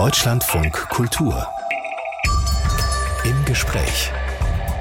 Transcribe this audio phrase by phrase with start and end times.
[0.00, 1.46] Deutschlandfunk Kultur.
[3.22, 4.10] Im Gespräch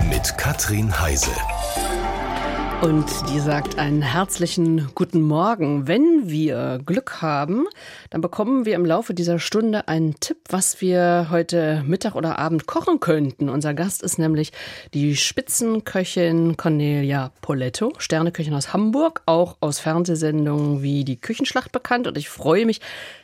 [0.09, 1.35] mit Katrin Heise.
[2.81, 5.89] Und die sagt einen herzlichen guten Morgen.
[5.89, 7.65] Wenn wir Glück haben,
[8.09, 12.67] dann bekommen wir im Laufe dieser Stunde einen Tipp, was wir heute Mittag oder Abend
[12.67, 13.49] kochen könnten.
[13.49, 14.53] Unser Gast ist nämlich
[14.93, 22.07] die Spitzenköchin Cornelia Poletto, Sterneköchin aus Hamburg, auch aus Fernsehsendungen wie die Küchenschlacht bekannt.
[22.07, 22.79] Und ich freue mich,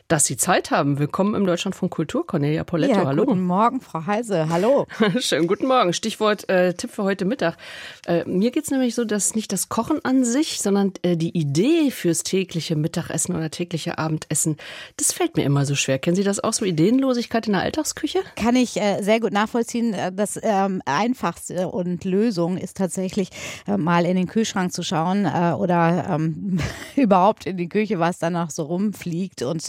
[0.08, 1.00] dass Sie Zeit haben.
[1.00, 2.94] Willkommen im Deutschland von Kultur, Cornelia Poletto.
[2.94, 3.26] Ja, hallo.
[3.26, 4.50] Guten Morgen, Frau Heise.
[4.50, 4.86] Hallo.
[5.20, 5.94] Schönen guten Morgen.
[5.94, 7.58] Stichwort äh, Tipp für heute Mittag.
[8.06, 11.36] Äh, mir geht es nämlich so, dass nicht das Kochen an sich, sondern äh, die
[11.36, 14.58] Idee fürs tägliche Mittagessen oder tägliche Abendessen,
[14.98, 15.98] das fällt mir immer so schwer.
[15.98, 18.20] Kennen Sie das auch so, Ideenlosigkeit in der Alltagsküche?
[18.36, 19.96] Kann ich äh, sehr gut nachvollziehen.
[19.96, 23.30] Äh, das ähm, Einfachste und Lösung ist tatsächlich
[23.68, 26.60] äh, mal in den Kühlschrank zu schauen oder ähm,
[26.96, 29.64] überhaupt in die Küche, was da noch so rumfliegt und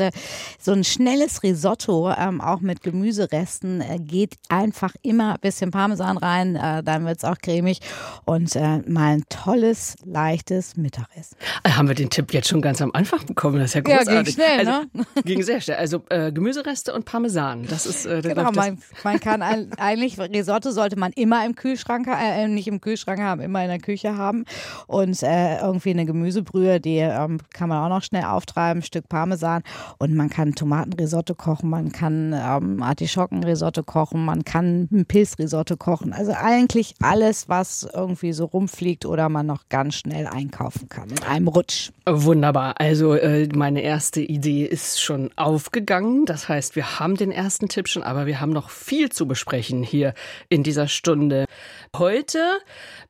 [0.59, 6.16] so ein schnelles Risotto, ähm, auch mit Gemüseresten, äh, geht einfach immer ein bisschen Parmesan
[6.18, 7.80] rein, äh, dann wird es auch cremig
[8.24, 11.37] und äh, mal ein tolles, leichtes Mittagessen.
[11.65, 13.59] Äh, haben wir den Tipp jetzt schon ganz am Anfang bekommen?
[13.59, 14.07] Das ist ja großartig.
[14.09, 15.07] Ja, ging schnell, also, ne?
[15.24, 15.77] Ging sehr schnell.
[15.77, 20.96] Also äh, Gemüsereste und Parmesan, das ist äh, genau, man, man, kann eigentlich, Risotto sollte
[20.96, 24.45] man immer im Kühlschrank, äh, nicht im Kühlschrank haben, immer in der Küche haben
[24.87, 29.63] und irgendwie eine Gemüsebrühe, die ähm, kann man auch noch schnell auftreiben, ein Stück Parmesan
[29.99, 35.06] und man kann Tomatenrisotto kochen, man kann ähm, Artischockenrisotto kochen, man kann ein
[35.76, 36.12] kochen.
[36.12, 41.22] Also eigentlich alles, was irgendwie so rumfliegt oder man noch ganz schnell einkaufen kann in
[41.22, 41.90] einem Rutsch.
[42.06, 42.74] Wunderbar.
[42.78, 46.24] Also äh, meine erste Idee ist schon aufgegangen.
[46.26, 49.82] Das heißt, wir haben den ersten Tipp schon, aber wir haben noch viel zu besprechen
[49.82, 50.14] hier
[50.48, 51.46] in dieser Stunde.
[51.95, 52.59] Heute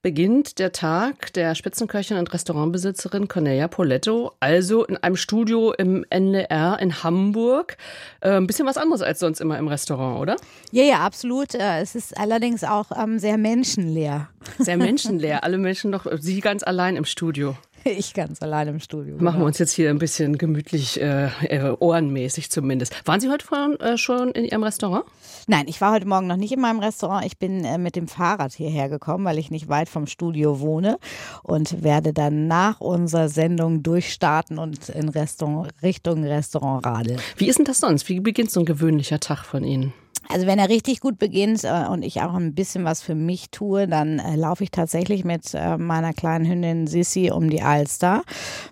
[0.03, 6.79] beginnt der Tag der Spitzenköchin und Restaurantbesitzerin Cornelia Poletto, also in einem Studio im NDR
[6.81, 7.77] in Hamburg.
[8.21, 10.37] Äh, ein bisschen was anderes als sonst immer im Restaurant, oder?
[10.71, 11.55] Ja, ja, absolut.
[11.55, 14.29] Äh, es ist allerdings auch ähm, sehr menschenleer.
[14.59, 15.43] Sehr menschenleer.
[15.43, 17.57] Alle Menschen noch, Sie ganz allein im Studio.
[17.99, 19.15] Ich ganz allein im Studio.
[19.15, 19.47] Machen wir genau.
[19.47, 23.07] uns jetzt hier ein bisschen gemütlich, äh, äh, ohrenmäßig zumindest.
[23.07, 25.05] Waren Sie heute vorhin, äh, schon in Ihrem Restaurant?
[25.47, 27.25] Nein, ich war heute Morgen noch nicht in meinem Restaurant.
[27.25, 30.99] Ich bin äh, mit dem Fahrrad hierher gekommen, weil ich nicht weit vom Studio wohne
[31.43, 37.21] und werde dann nach unserer Sendung durchstarten und in Restaurant, Richtung Restaurant radeln.
[37.37, 38.09] Wie ist denn das sonst?
[38.09, 39.93] Wie beginnt so ein gewöhnlicher Tag von Ihnen?
[40.29, 43.51] Also wenn er richtig gut beginnt äh, und ich auch ein bisschen was für mich
[43.51, 48.23] tue, dann äh, laufe ich tatsächlich mit äh, meiner kleinen Hündin Sissy um die Alster.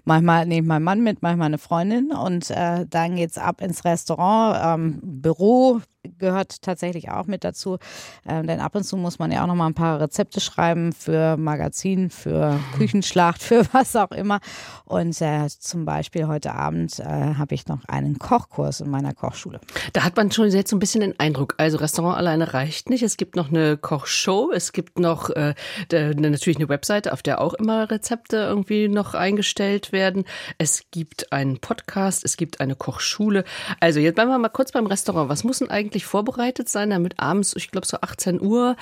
[0.05, 3.85] Manchmal nehme ich meinen Mann mit, manchmal eine Freundin und äh, dann geht's ab ins
[3.85, 5.81] Restaurant, ähm, Büro,
[6.19, 7.79] gehört tatsächlich auch mit dazu.
[8.27, 10.93] Ähm, denn ab und zu muss man ja auch noch mal ein paar Rezepte schreiben
[10.93, 14.41] für Magazin, für Küchenschlacht, für was auch immer.
[14.85, 19.61] Und äh, zum Beispiel heute Abend äh, habe ich noch einen Kochkurs in meiner Kochschule.
[19.93, 23.03] Da hat man schon jetzt so ein bisschen den Eindruck, also Restaurant alleine reicht nicht.
[23.03, 25.55] Es gibt noch eine Kochshow, es gibt noch äh,
[25.91, 30.25] natürlich eine Webseite, auf der auch immer Rezepte irgendwie noch eingestellt werden.
[30.59, 33.45] Es gibt einen Podcast, es gibt eine Kochschule.
[33.81, 35.29] Also jetzt bleiben wir mal kurz beim Restaurant.
[35.29, 38.77] Was muss denn eigentlich eigentlich vorbereitet sein, damit abends, ich glaube so 18 Uhr,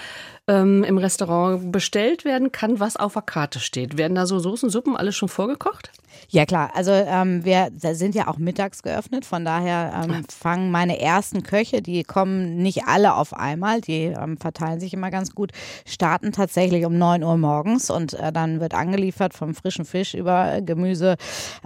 [0.48, 3.98] ähm, im Restaurant bestellt werden kann, was auf der Karte steht.
[3.98, 5.90] Werden da so Soßen, Suppen alles schon vorgekocht?
[6.34, 10.98] Ja klar, also ähm, wir sind ja auch mittags geöffnet, von daher ähm, fangen meine
[10.98, 15.52] ersten Köche, die kommen nicht alle auf einmal, die ähm, verteilen sich immer ganz gut,
[15.84, 20.62] starten tatsächlich um 9 Uhr morgens und äh, dann wird angeliefert vom frischen Fisch über
[20.62, 21.16] Gemüse,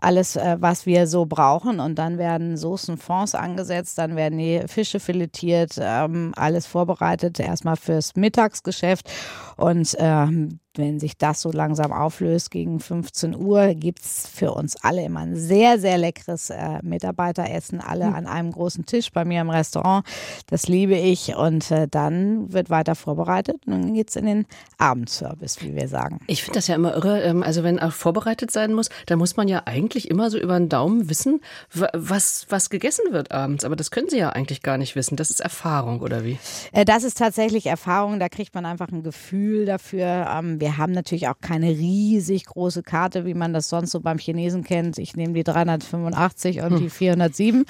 [0.00, 1.78] alles, äh, was wir so brauchen.
[1.78, 7.76] Und dann werden Soßen, Fonds angesetzt, dann werden die Fische filetiert, ähm, alles vorbereitet, erstmal
[7.76, 9.08] fürs Mittagsgeschäft
[9.56, 14.76] und ähm, wenn sich das so langsam auflöst gegen 15 Uhr, gibt es für uns
[14.82, 18.14] alle immer ein sehr, sehr leckeres äh, Mitarbeiteressen, alle mhm.
[18.14, 20.06] an einem großen Tisch bei mir im Restaurant.
[20.46, 21.34] Das liebe ich.
[21.36, 24.46] Und äh, dann wird weiter vorbereitet und dann geht es in den
[24.78, 26.20] Abendservice, wie wir sagen.
[26.26, 27.22] Ich finde das ja immer irre.
[27.22, 30.58] Ähm, also wenn auch vorbereitet sein muss, dann muss man ja eigentlich immer so über
[30.58, 31.40] den Daumen wissen,
[31.70, 33.64] was, was gegessen wird abends.
[33.64, 35.16] Aber das können Sie ja eigentlich gar nicht wissen.
[35.16, 36.38] Das ist Erfahrung, oder wie?
[36.72, 38.20] Äh, das ist tatsächlich Erfahrung.
[38.20, 40.26] Da kriegt man einfach ein Gefühl dafür.
[40.30, 44.18] Ähm, wir haben natürlich auch keine riesig große Karte, wie man das sonst so beim
[44.18, 44.98] Chinesen kennt.
[44.98, 46.78] Ich nehme die 385 und hm.
[46.78, 47.64] die 407.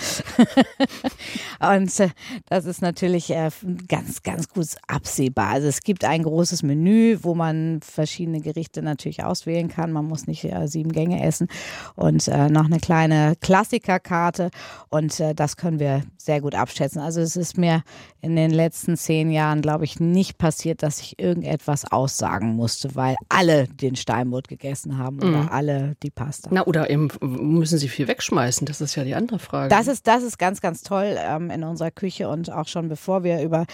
[1.73, 2.08] und äh,
[2.49, 3.50] das ist natürlich äh,
[3.88, 5.49] ganz, ganz gut absehbar.
[5.49, 9.93] Also es gibt ein großes Menü, wo man verschiedene Gerichte natürlich auswählen kann.
[9.93, 11.49] Man muss nicht äh, sieben Gänge essen
[11.94, 14.50] und äh, noch eine kleine Klassikerkarte
[14.88, 17.00] und äh, das können wir sehr gut abschätzen.
[17.00, 17.82] Also es ist mir
[18.20, 23.17] in den letzten zehn Jahren, glaube ich, nicht passiert, dass ich irgendetwas aussagen musste weil
[23.29, 25.49] alle den Steinbutt gegessen haben oder mhm.
[25.51, 26.49] alle die Pasta.
[26.53, 28.67] Na, oder eben müssen sie viel wegschmeißen?
[28.67, 29.69] Das ist ja die andere Frage.
[29.69, 33.23] Das ist, das ist ganz, ganz toll ähm, in unserer Küche und auch schon bevor
[33.25, 33.67] wir über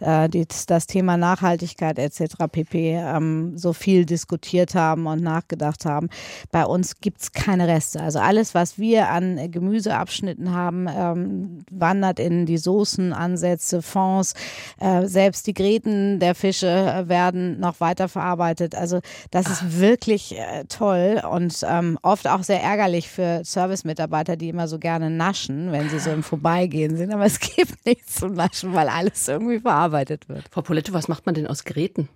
[0.00, 2.46] äh, die, das Thema Nachhaltigkeit etc.
[2.50, 2.96] pp.
[2.96, 6.08] Ähm, so viel diskutiert haben und nachgedacht haben.
[6.50, 8.00] Bei uns gibt es keine Reste.
[8.00, 14.34] Also alles, was wir an Gemüseabschnitten haben, ähm, wandert in die Soßenansätze, Fonds.
[14.78, 17.08] Äh, selbst die Gräten der Fische äh,
[17.40, 18.74] werden noch weiter verarbeitet.
[18.74, 19.00] Also
[19.30, 19.80] das ist Ach.
[19.80, 25.10] wirklich äh, toll und ähm, oft auch sehr ärgerlich für Service-Mitarbeiter, die immer so gerne
[25.10, 27.12] naschen, wenn sie so im Vorbeigehen sind.
[27.12, 30.44] Aber es gibt nichts zu naschen, weil alles irgendwie verarbeitet wird.
[30.50, 32.08] Frau Poletto, was macht man denn aus Gräten?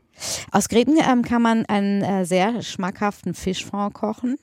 [0.53, 4.39] Aus Gräten ähm, kann man einen äh, sehr schmackhaften Fischfond kochen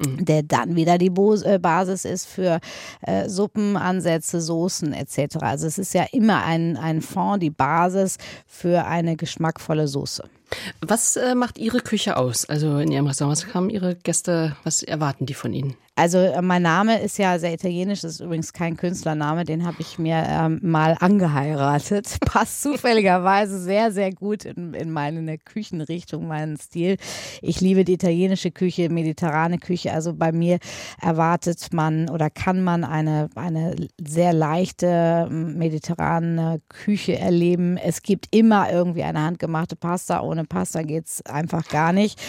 [0.00, 0.24] mhm.
[0.24, 1.12] der dann wieder die
[1.44, 2.60] äh, Basis ist für
[3.02, 5.36] äh, Suppen, Ansätze, Soßen etc.
[5.40, 8.16] Also es ist ja immer ein, ein Fond, die Basis
[8.46, 10.24] für eine geschmackvolle Soße.
[10.80, 12.44] Was äh, macht Ihre Küche aus?
[12.44, 15.76] Also in Ihrem Restaurant, was haben Ihre Gäste, was erwarten die von Ihnen?
[16.00, 19.76] Also äh, mein Name ist ja sehr italienisch, das ist übrigens kein Künstlername, den habe
[19.80, 22.16] ich mir ähm, mal angeheiratet.
[22.24, 26.96] Passt zufälligerweise sehr, sehr gut in, in meine Küchenrichtung, meinen Stil.
[27.42, 29.92] Ich liebe die italienische Küche, mediterrane Küche.
[29.92, 30.58] Also bei mir
[31.02, 37.76] erwartet man oder kann man eine, eine sehr leichte mediterrane Küche erleben.
[37.76, 40.22] Es gibt immer irgendwie eine handgemachte Pasta.
[40.22, 42.20] Ohne Pasta geht es einfach gar nicht.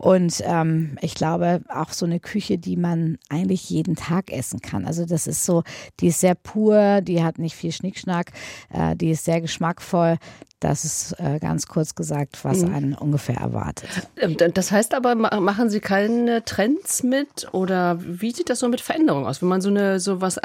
[0.00, 4.86] Und ähm, ich glaube auch so eine Küche, die man eigentlich jeden Tag essen kann.
[4.86, 5.62] Also das ist so,
[6.00, 8.32] die ist sehr pur, die hat nicht viel Schnickschnack,
[8.72, 10.16] äh, die ist sehr geschmackvoll.
[10.58, 12.74] Das ist äh, ganz kurz gesagt, was mhm.
[12.74, 13.88] einen ungefähr erwartet.
[14.16, 18.80] Ähm, das heißt aber, machen Sie keine Trends mit oder wie sieht das so mit
[18.80, 19.42] Veränderungen aus?
[19.42, 20.38] Wenn man so eine sowas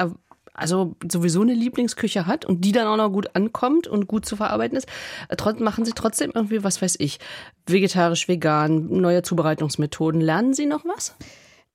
[0.56, 4.36] also sowieso eine Lieblingsküche hat und die dann auch noch gut ankommt und gut zu
[4.36, 4.88] verarbeiten ist,
[5.30, 7.19] äh, machen Sie trotzdem irgendwie, was weiß ich,
[7.68, 10.22] vegetarisch, vegan, neue Zubereitungsmethoden.
[10.22, 11.16] Lernen Sie noch was?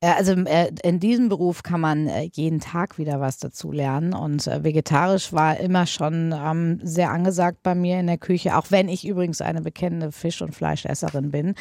[0.03, 4.47] Also äh, in diesem Beruf kann man äh, jeden Tag wieder was dazu lernen und
[4.47, 9.07] vegetarisch war immer schon ähm, sehr angesagt bei mir in der Küche, auch wenn ich
[9.07, 11.53] übrigens eine bekennende Fisch- und Fleischesserin bin,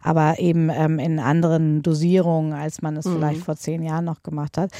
[0.00, 3.16] aber eben ähm, in anderen Dosierungen, als man es mhm.
[3.16, 4.70] vielleicht vor zehn Jahren noch gemacht hat.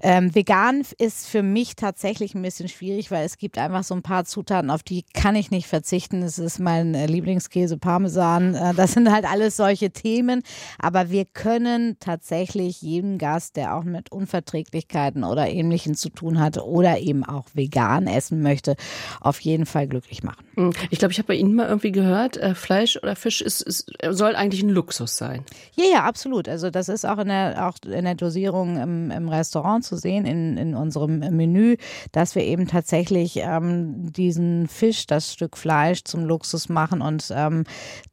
[0.00, 4.02] Ähm, vegan ist für mich tatsächlich ein bisschen schwierig, weil es gibt einfach so ein
[4.02, 6.22] paar Zutaten, auf die kann ich nicht verzichten.
[6.22, 8.56] Es ist mein Lieblingskäse Parmesan.
[8.76, 10.42] Das sind halt alles solche Themen,
[10.78, 16.58] aber wir können tatsächlich jeden Gast, der auch mit Unverträglichkeiten oder Ähnlichem zu tun hat
[16.58, 18.76] oder eben auch vegan essen möchte,
[19.20, 20.44] auf jeden Fall glücklich machen.
[20.54, 20.72] Hm.
[20.90, 23.90] Ich glaube, ich habe bei Ihnen mal irgendwie gehört, äh, Fleisch oder Fisch ist, ist,
[24.10, 25.44] soll eigentlich ein Luxus sein.
[25.74, 26.48] Ja, ja, absolut.
[26.48, 30.26] Also das ist auch in der, auch in der Dosierung im, im Restaurant zu sehen,
[30.26, 31.76] in, in unserem Menü,
[32.12, 37.64] dass wir eben tatsächlich ähm, diesen Fisch, das Stück Fleisch zum Luxus machen und ähm,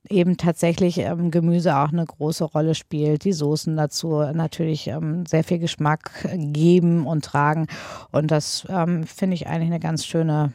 [0.09, 5.43] eben tatsächlich ähm, Gemüse auch eine große Rolle spielt, die Soßen dazu natürlich ähm, sehr
[5.43, 7.67] viel Geschmack geben und tragen.
[8.11, 10.53] Und das ähm, finde ich eigentlich eine ganz schöne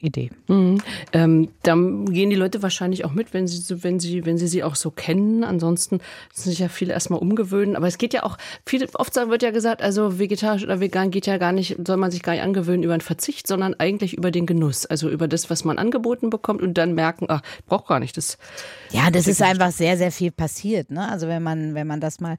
[0.00, 0.30] Idee.
[0.48, 0.78] Mhm.
[1.12, 4.64] Ähm, dann gehen die Leute wahrscheinlich auch mit, wenn sie, wenn sie, wenn sie sie
[4.64, 5.44] auch so kennen.
[5.44, 6.00] Ansonsten
[6.30, 7.76] müssen sich ja viele erstmal umgewöhnen.
[7.76, 11.26] Aber es geht ja auch, viele, oft wird ja gesagt, also vegetarisch oder vegan geht
[11.26, 14.30] ja gar nicht, soll man sich gar nicht angewöhnen über den Verzicht, sondern eigentlich über
[14.30, 14.86] den Genuss.
[14.86, 18.38] Also über das, was man angeboten bekommt und dann merken, ach, braucht gar nicht das.
[18.90, 20.90] Ja, das ist einfach sehr, sehr viel passiert.
[20.90, 21.08] Ne?
[21.08, 22.36] Also wenn man, wenn man das mal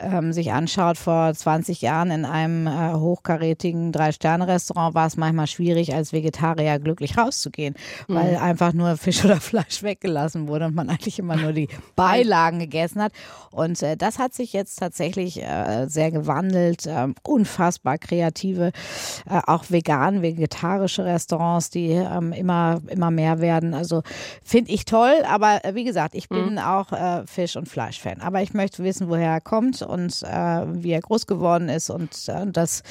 [0.00, 5.94] ähm, sich anschaut, vor 20 Jahren in einem äh, hochkarätigen Drei-Sterne-Restaurant war es manchmal schwierig,
[5.94, 7.74] als Vegetarier glücklich wirklich rauszugehen,
[8.08, 8.42] weil mhm.
[8.42, 13.02] einfach nur Fisch oder Fleisch weggelassen wurde und man eigentlich immer nur die Beilagen gegessen
[13.02, 13.12] hat.
[13.50, 16.86] Und äh, das hat sich jetzt tatsächlich äh, sehr gewandelt.
[16.86, 18.72] Äh, unfassbar kreative,
[19.28, 23.74] äh, auch vegan, vegetarische Restaurants, die ähm, immer, immer mehr werden.
[23.74, 24.02] Also
[24.42, 26.58] finde ich toll, aber äh, wie gesagt, ich bin mhm.
[26.58, 28.20] auch äh, Fisch- und Fleischfan.
[28.20, 31.90] Aber ich möchte wissen, woher er kommt und wie er groß geworden ist.
[31.90, 32.82] Und das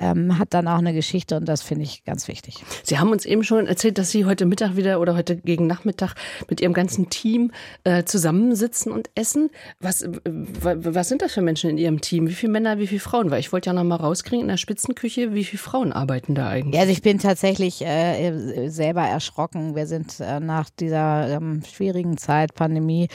[0.00, 2.64] ähm, hat dann auch eine Geschichte und das finde ich ganz wichtig.
[2.82, 5.66] Sie haben uns eben schon schon erzählt, dass Sie heute Mittag wieder oder heute gegen
[5.66, 6.14] Nachmittag
[6.48, 7.52] mit Ihrem ganzen Team
[7.84, 9.50] äh, zusammensitzen und essen.
[9.80, 12.26] Was, was sind das für Menschen in Ihrem Team?
[12.26, 13.30] Wie viele Männer, wie viele Frauen?
[13.30, 16.48] Weil ich wollte ja noch mal rauskriegen in der Spitzenküche, wie viele Frauen arbeiten da
[16.48, 16.74] eigentlich?
[16.74, 19.76] Ja, also ich bin tatsächlich äh, selber erschrocken.
[19.76, 23.08] Wir sind äh, nach dieser ähm, schwierigen Zeit, Pandemie,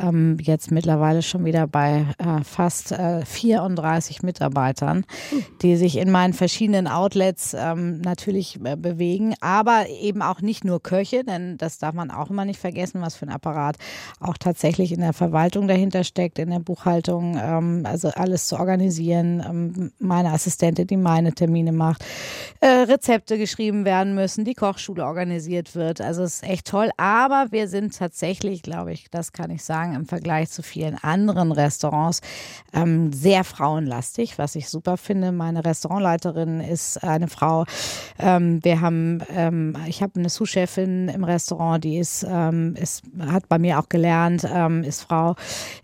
[0.00, 5.44] ähm, jetzt mittlerweile schon wieder bei äh, fast 34 äh, Mitarbeitern, hm.
[5.62, 9.34] die sich in meinen verschiedenen Outlets ähm, natürlich äh, bewegen.
[9.40, 13.16] Aber eben auch nicht nur Köche, denn das darf man auch immer nicht vergessen, was
[13.16, 13.76] für ein Apparat
[14.20, 19.42] auch tatsächlich in der Verwaltung dahinter steckt, in der Buchhaltung, ähm, also alles zu organisieren.
[19.48, 22.04] Ähm, meine Assistentin, die meine Termine macht,
[22.60, 26.00] äh, Rezepte geschrieben werden müssen, die Kochschule organisiert wird.
[26.00, 26.90] Also es ist echt toll.
[26.96, 31.52] Aber wir sind tatsächlich, glaube ich, das kann ich sagen, im Vergleich zu vielen anderen
[31.52, 32.20] Restaurants
[32.72, 35.32] ähm, sehr frauenlastig, was ich super finde.
[35.32, 37.64] Meine Restaurantleiterin ist eine Frau.
[38.18, 43.48] Ähm, wir haben, ähm, ich habe eine Sous-Chefin im Restaurant, die ist, ähm, ist, hat
[43.48, 45.36] bei mir auch gelernt, ähm, ist Frau.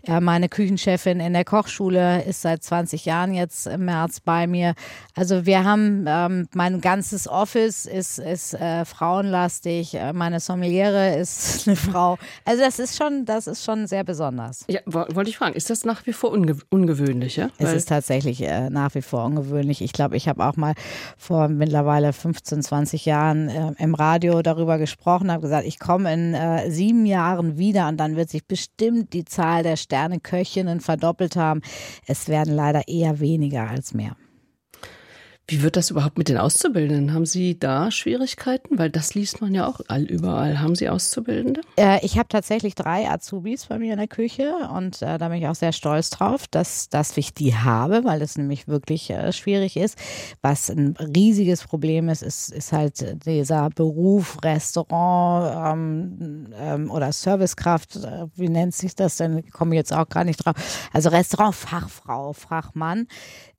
[0.03, 4.73] Äh, meine Küchenchefin in der Kochschule ist seit 20 Jahren jetzt im März bei mir.
[5.15, 9.95] Also wir haben, ähm, mein ganzes Office ist, ist äh, frauenlastig.
[9.95, 12.17] Äh, meine Sommeliere ist eine Frau.
[12.43, 14.65] Also das ist schon, das ist schon sehr besonders.
[14.67, 17.35] Ja, wollte ich fragen, ist das nach wie vor unge ungewöhnlich?
[17.37, 17.49] Ja?
[17.57, 19.81] Es ist tatsächlich äh, nach wie vor ungewöhnlich.
[19.81, 20.73] Ich glaube, ich habe auch mal
[21.17, 26.33] vor mittlerweile 15, 20 Jahren äh, im Radio darüber gesprochen, habe gesagt, ich komme in
[26.33, 31.61] äh, sieben Jahren wieder und dann wird sich bestimmt die Zahl der Sterneköchinnen verdoppelt haben.
[32.05, 34.17] Es werden leider eher weniger als mehr.
[35.47, 37.13] Wie wird das überhaupt mit den Auszubildenden?
[37.13, 38.79] Haben Sie da Schwierigkeiten?
[38.79, 40.59] Weil das liest man ja auch all überall.
[40.59, 41.61] Haben Sie Auszubildende?
[41.77, 45.37] Äh, ich habe tatsächlich drei Azubis bei mir in der Küche und äh, da bin
[45.37, 49.31] ich auch sehr stolz drauf, dass, dass ich die habe, weil das nämlich wirklich äh,
[49.31, 49.99] schwierig ist.
[50.41, 57.97] Was ein riesiges Problem ist, ist, ist halt dieser Beruf Restaurant ähm, ähm, oder Servicekraft.
[57.97, 59.37] Äh, wie nennt sich das denn?
[59.37, 60.55] Ich komme jetzt auch gar nicht drauf.
[60.91, 63.07] Also Restaurantfachfrau, Fachmann.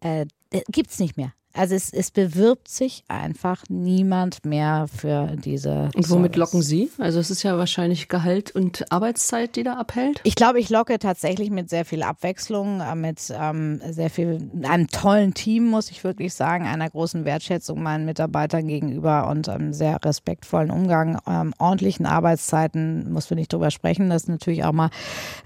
[0.00, 0.26] Äh,
[0.68, 1.32] Gibt es nicht mehr.
[1.56, 5.88] Also es, es bewirbt sich einfach niemand mehr für diese.
[5.94, 6.36] Und womit Service.
[6.36, 6.90] locken Sie?
[6.98, 10.20] Also es ist ja wahrscheinlich Gehalt und Arbeitszeit, die da abhält.
[10.24, 14.88] Ich glaube, ich locke tatsächlich mit sehr viel Abwechslung, äh, mit ähm, sehr viel, einem
[14.88, 19.98] tollen Team, muss ich wirklich sagen, einer großen Wertschätzung meinen Mitarbeitern gegenüber und einem sehr
[20.04, 24.90] respektvollen Umgang, ähm, ordentlichen Arbeitszeiten, muss wir nicht drüber sprechen, dass natürlich auch mal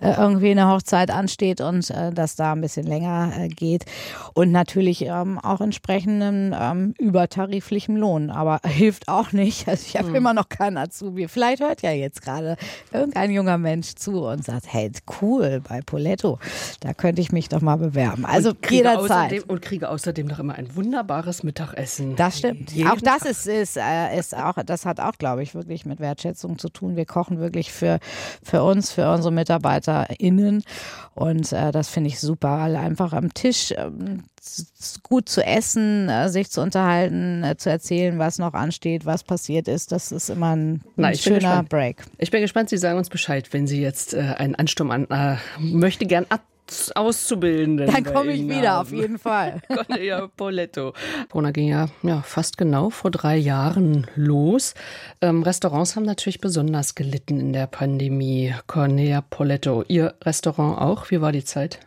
[0.01, 3.85] äh, irgendwie eine Hochzeit ansteht und äh, dass da ein bisschen länger äh, geht.
[4.35, 8.31] Und natürlich ähm, auch entsprechend entsprechendem ähm, übertariflichem Lohn.
[8.31, 9.69] Aber hilft auch nicht.
[9.69, 10.15] Also ich habe hm.
[10.15, 11.29] immer noch keinen Azubi.
[11.29, 12.57] Vielleicht hört ja jetzt gerade
[12.93, 14.91] irgendein junger Mensch zu und sagt, hey,
[15.21, 16.39] cool, bei Poletto,
[16.81, 18.25] da könnte ich mich doch mal bewerben.
[18.25, 19.33] Also und jederzeit.
[19.33, 22.17] Außerdem, und kriege außerdem noch immer ein wunderbares Mittagessen.
[22.17, 22.73] Das stimmt.
[22.73, 26.01] Jeden auch das ist, ist, äh, ist auch, das hat auch, glaube ich, wirklich mit
[26.01, 26.97] Wertschätzung zu tun.
[26.97, 27.99] Wir kochen wirklich für,
[28.43, 30.65] für uns, für unsere MitarbeiterInnen.
[31.15, 32.49] Und äh, das finde ich super.
[32.49, 34.25] Alle einfach am Tisch ähm,
[35.03, 39.69] gut zu essen, äh, sich zu unterhalten, äh, zu erzählen, was noch ansteht, was passiert
[39.69, 39.93] ist.
[39.93, 42.05] Das ist immer ein, Na, schöner Break.
[42.19, 45.37] Ich bin gespannt, Sie sagen uns Bescheid, wenn Sie jetzt äh, einen Ansturm an äh,
[45.59, 46.43] möchte gern ab
[46.95, 47.91] Auszubildenden.
[47.91, 48.87] Dann komme ich wieder, haben.
[48.87, 49.61] auf jeden Fall.
[49.69, 50.93] Cornelia Poletto.
[51.29, 54.75] Corona ging ja, ja fast genau vor drei Jahren los.
[55.21, 58.55] Ähm, Restaurants haben natürlich besonders gelitten in der Pandemie.
[58.69, 61.11] Cornelia Poletto, Ihr Restaurant auch?
[61.11, 61.81] Wie war die Zeit?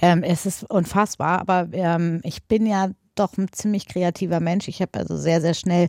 [0.00, 4.68] Ähm, es ist unfassbar, aber ähm, ich bin ja doch ein ziemlich kreativer Mensch.
[4.68, 5.88] Ich habe also sehr, sehr schnell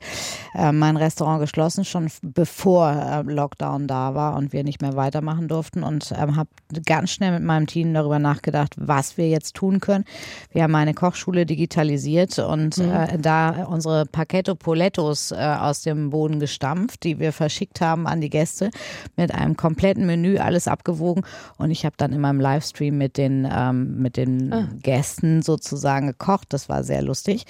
[0.55, 5.47] äh, mein Restaurant geschlossen, schon bevor äh, Lockdown da war und wir nicht mehr weitermachen
[5.47, 6.49] durften und ähm, habe
[6.85, 10.05] ganz schnell mit meinem Team darüber nachgedacht, was wir jetzt tun können.
[10.51, 12.91] Wir haben eine Kochschule digitalisiert und mhm.
[12.91, 18.21] äh, da unsere Paquetto Polettos äh, aus dem Boden gestampft, die wir verschickt haben an
[18.21, 18.71] die Gäste
[19.15, 21.23] mit einem kompletten Menü, alles abgewogen
[21.57, 24.67] und ich habe dann in meinem Livestream mit den, ähm, mit den ah.
[24.81, 26.53] Gästen sozusagen gekocht.
[26.53, 27.43] Das war sehr lustig lustig.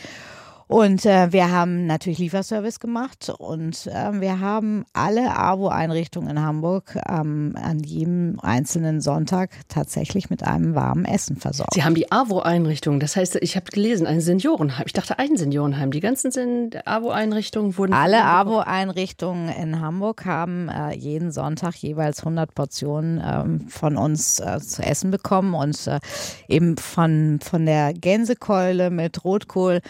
[0.69, 6.95] Und äh, wir haben natürlich Lieferservice gemacht und äh, wir haben alle AWO-Einrichtungen in Hamburg
[7.09, 11.73] ähm, an jedem einzelnen Sonntag tatsächlich mit einem warmen Essen versorgt.
[11.73, 14.83] Sie haben die AWO-Einrichtungen, das heißt, ich habe gelesen, ein Seniorenheim.
[14.85, 15.89] Ich dachte ein Seniorenheim.
[15.89, 17.93] Die ganzen AWO-Einrichtungen wurden.
[17.93, 24.59] Alle AWO-Einrichtungen in Hamburg haben äh, jeden Sonntag jeweils 100 Portionen ähm, von uns äh,
[24.59, 25.99] zu essen bekommen und äh,
[26.47, 29.81] eben von, von der Gänsekeule mit Rotkohl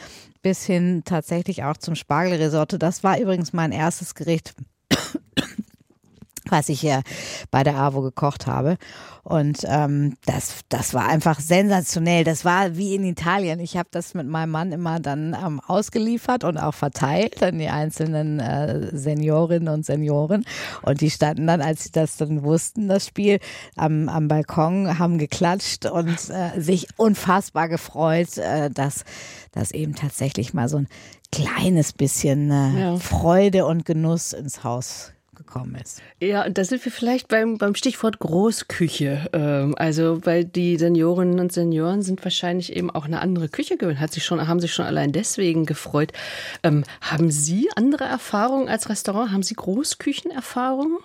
[0.42, 2.78] bis hin tatsächlich auch zum Spargelrisotto.
[2.78, 4.54] Das war übrigens mein erstes Gericht
[6.52, 7.02] was ich hier
[7.52, 8.78] bei der AWO gekocht habe.
[9.24, 12.24] Und ähm, das, das war einfach sensationell.
[12.24, 13.60] Das war wie in Italien.
[13.60, 17.68] Ich habe das mit meinem Mann immer dann ähm, ausgeliefert und auch verteilt an die
[17.68, 20.46] einzelnen äh, Seniorinnen und Senioren.
[20.82, 23.40] Und die standen dann, als sie das dann wussten, das Spiel,
[23.76, 29.04] am, am Balkon, haben geklatscht und äh, sich unfassbar gefreut, äh, dass
[29.52, 30.88] das eben tatsächlich mal so ein
[31.32, 32.96] kleines bisschen äh, ja.
[32.98, 36.02] Freude und Genuss ins Haus gekommen ist.
[36.22, 39.30] Ja, und da sind wir vielleicht beim, beim Stichwort Großküche.
[39.34, 44.00] Ähm, also, weil die Seniorinnen und Senioren sind wahrscheinlich eben auch eine andere Küche gewöhnt,
[44.00, 46.12] hat sich schon, haben sich schon allein deswegen gefreut.
[46.62, 49.32] Ähm, haben Sie andere Erfahrungen als Restaurant?
[49.32, 50.98] Haben Sie Großküchenerfahrungen?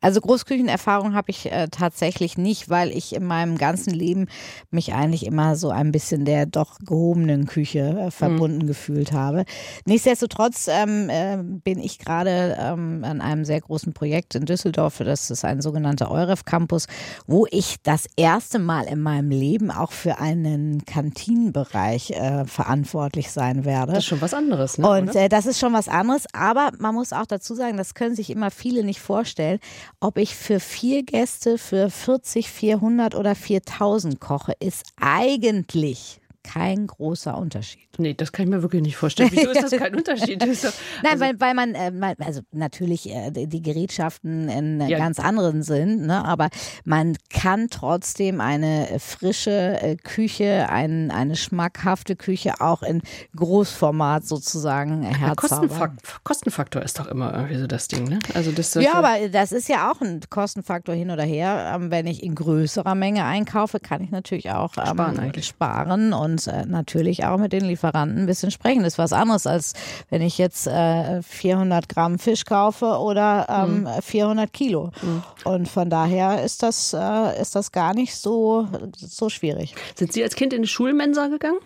[0.00, 4.26] Also Großküchenerfahrung habe ich äh, tatsächlich nicht, weil ich in meinem ganzen Leben
[4.70, 8.66] mich eigentlich immer so ein bisschen der doch gehobenen Küche äh, verbunden mhm.
[8.66, 9.44] gefühlt habe.
[9.84, 14.98] Nichtsdestotrotz ähm, äh, bin ich gerade ähm, an einem sehr großen Projekt in Düsseldorf.
[14.98, 16.86] Das ist ein sogenannter Euref Campus,
[17.26, 23.64] wo ich das erste Mal in meinem Leben auch für einen Kantinenbereich äh, verantwortlich sein
[23.64, 23.92] werde.
[23.92, 24.88] Das ist schon was anderes, ne?
[24.88, 26.26] Und äh, das ist schon was anderes.
[26.32, 29.55] Aber man muss auch dazu sagen, das können sich immer viele nicht vorstellen
[30.00, 37.36] ob ich für vier Gäste für 40, 400 oder 4000 koche, ist eigentlich kein großer
[37.36, 37.88] Unterschied.
[37.98, 39.30] Nee, das kann ich mir wirklich nicht vorstellen.
[39.32, 40.40] Wieso ist das kein Unterschied?
[40.40, 40.74] Nein, also,
[41.20, 44.98] weil, weil man, äh, also natürlich äh, die Gerätschaften in ja.
[44.98, 46.24] ganz anderen sind, ne?
[46.24, 46.48] aber
[46.84, 53.02] man kann trotzdem eine frische äh, Küche, ein, eine schmackhafte Küche auch in
[53.34, 55.36] Großformat sozusagen herzaubern.
[55.36, 58.18] Kostenfaktor, Kostenfaktor ist doch immer irgendwie so das Ding, ne?
[58.34, 61.72] Also das ja, aber das ist ja auch ein Kostenfaktor hin oder her.
[61.74, 66.35] Ähm, wenn ich in größerer Menge einkaufe, kann ich natürlich auch ähm, sparen, sparen und
[66.46, 68.82] äh, natürlich auch mit den Lieferanten Lieferanten ein bisschen sprechen.
[68.82, 69.74] Das ist was anderes, als
[70.10, 74.02] wenn ich jetzt äh, 400 Gramm Fisch kaufe oder ähm, mhm.
[74.02, 74.90] 400 Kilo.
[75.02, 75.22] Mhm.
[75.44, 79.74] Und von daher ist das, äh, ist das gar nicht so, so schwierig.
[79.94, 81.58] Sind Sie als Kind in die Schulmensa gegangen?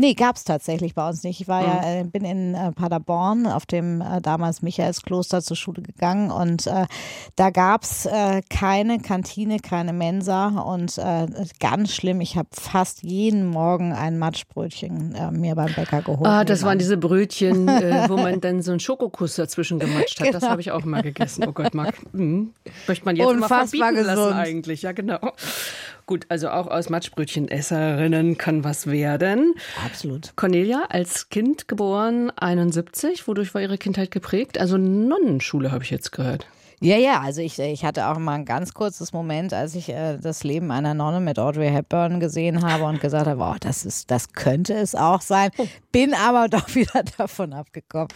[0.00, 1.42] Nee, gab es tatsächlich bei uns nicht.
[1.42, 1.66] Ich war mhm.
[1.68, 6.66] ja, äh, bin in äh, Paderborn auf dem äh, damals Michaelskloster zur Schule gegangen und
[6.66, 6.86] äh,
[7.36, 11.26] da gab es äh, keine Kantine, keine Mensa und äh,
[11.60, 16.26] ganz schlimm, ich habe fast jeden Morgen ein Matschbrötchen mir beim Bäcker geholt.
[16.26, 17.66] Ah, das waren diese Brötchen,
[18.08, 20.28] wo man dann so einen Schokokuss dazwischen gematscht hat.
[20.28, 20.38] Genau.
[20.38, 21.44] Das habe ich auch mal gegessen.
[21.46, 21.94] Oh Gott, Marc.
[22.14, 22.54] Hm.
[22.88, 24.16] Möchte man jetzt Unfassbar mal verbieten gesund.
[24.16, 24.82] lassen eigentlich.
[24.82, 25.18] Ja, genau.
[26.10, 29.54] Gut, also auch aus Matschbrötchenesserinnen kann was werden.
[29.86, 30.32] Absolut.
[30.34, 34.58] Cornelia, als Kind geboren 71, wodurch war ihre Kindheit geprägt?
[34.58, 36.48] Also Nonnenschule habe ich jetzt gehört.
[36.82, 40.16] Ja, ja, also ich, ich hatte auch mal ein ganz kurzes Moment, als ich äh,
[40.16, 44.10] das Leben einer Nonne mit Audrey Hepburn gesehen habe und gesagt habe, oh, das ist,
[44.10, 45.50] das könnte es auch sein.
[45.92, 48.08] Bin aber doch wieder davon abgekommen.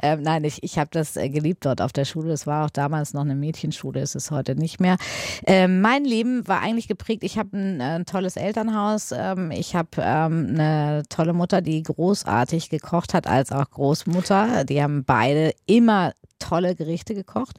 [0.00, 2.32] Ähm, nein, ich, ich habe das äh, geliebt dort auf der Schule.
[2.32, 4.96] Es war auch damals noch eine Mädchenschule, ist es heute nicht mehr.
[5.44, 7.22] Ähm, mein Leben war eigentlich geprägt.
[7.22, 9.12] Ich habe ein, ein, tolles Elternhaus.
[9.12, 14.64] Ähm, ich habe ähm, eine tolle Mutter, die großartig gekocht hat, als auch Großmutter.
[14.64, 17.58] Die haben beide immer tolle Gerichte gekocht.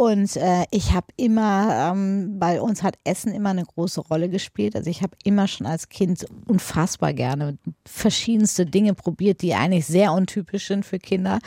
[0.00, 4.74] Und äh, ich habe immer, ähm, bei uns hat Essen immer eine große Rolle gespielt.
[4.74, 10.14] Also ich habe immer schon als Kind unfassbar gerne verschiedenste Dinge probiert, die eigentlich sehr
[10.14, 11.38] untypisch sind für Kinder.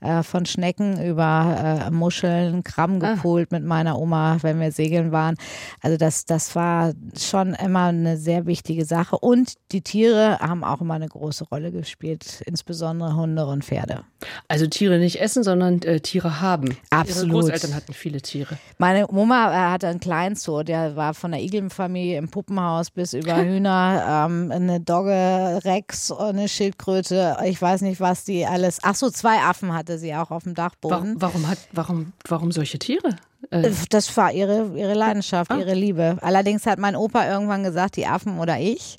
[0.00, 3.12] Äh, von Schnecken über äh, Muscheln, Krabben ah.
[3.12, 5.34] gepolt mit meiner Oma, wenn wir segeln waren.
[5.82, 9.18] Also das, das war schon immer eine sehr wichtige Sache.
[9.18, 14.04] Und die Tiere haben auch immer eine große Rolle gespielt, insbesondere Hunde und Pferde.
[14.48, 16.74] Also Tiere nicht essen, sondern äh, Tiere haben.
[16.88, 17.28] Absolut.
[17.28, 18.58] Ihre Großeltern hatten viele Tiere.
[18.78, 23.12] Meine Oma äh, hatte einen kleinen Zoo, der war von der Igelfamilie im Puppenhaus bis
[23.12, 28.78] über Hühner, ähm, eine Dogge, Rex, eine Schildkröte, ich weiß nicht, was die alles.
[28.82, 31.16] Ach so, zwei Affen hatte sie auch auf dem Dachboden.
[31.18, 33.16] Warum, warum hat, warum, warum solche Tiere?
[33.50, 33.70] Äh.
[33.90, 35.58] Das war ihre, ihre Leidenschaft, ah.
[35.58, 36.18] ihre Liebe.
[36.20, 38.98] Allerdings hat mein Opa irgendwann gesagt, die Affen oder ich.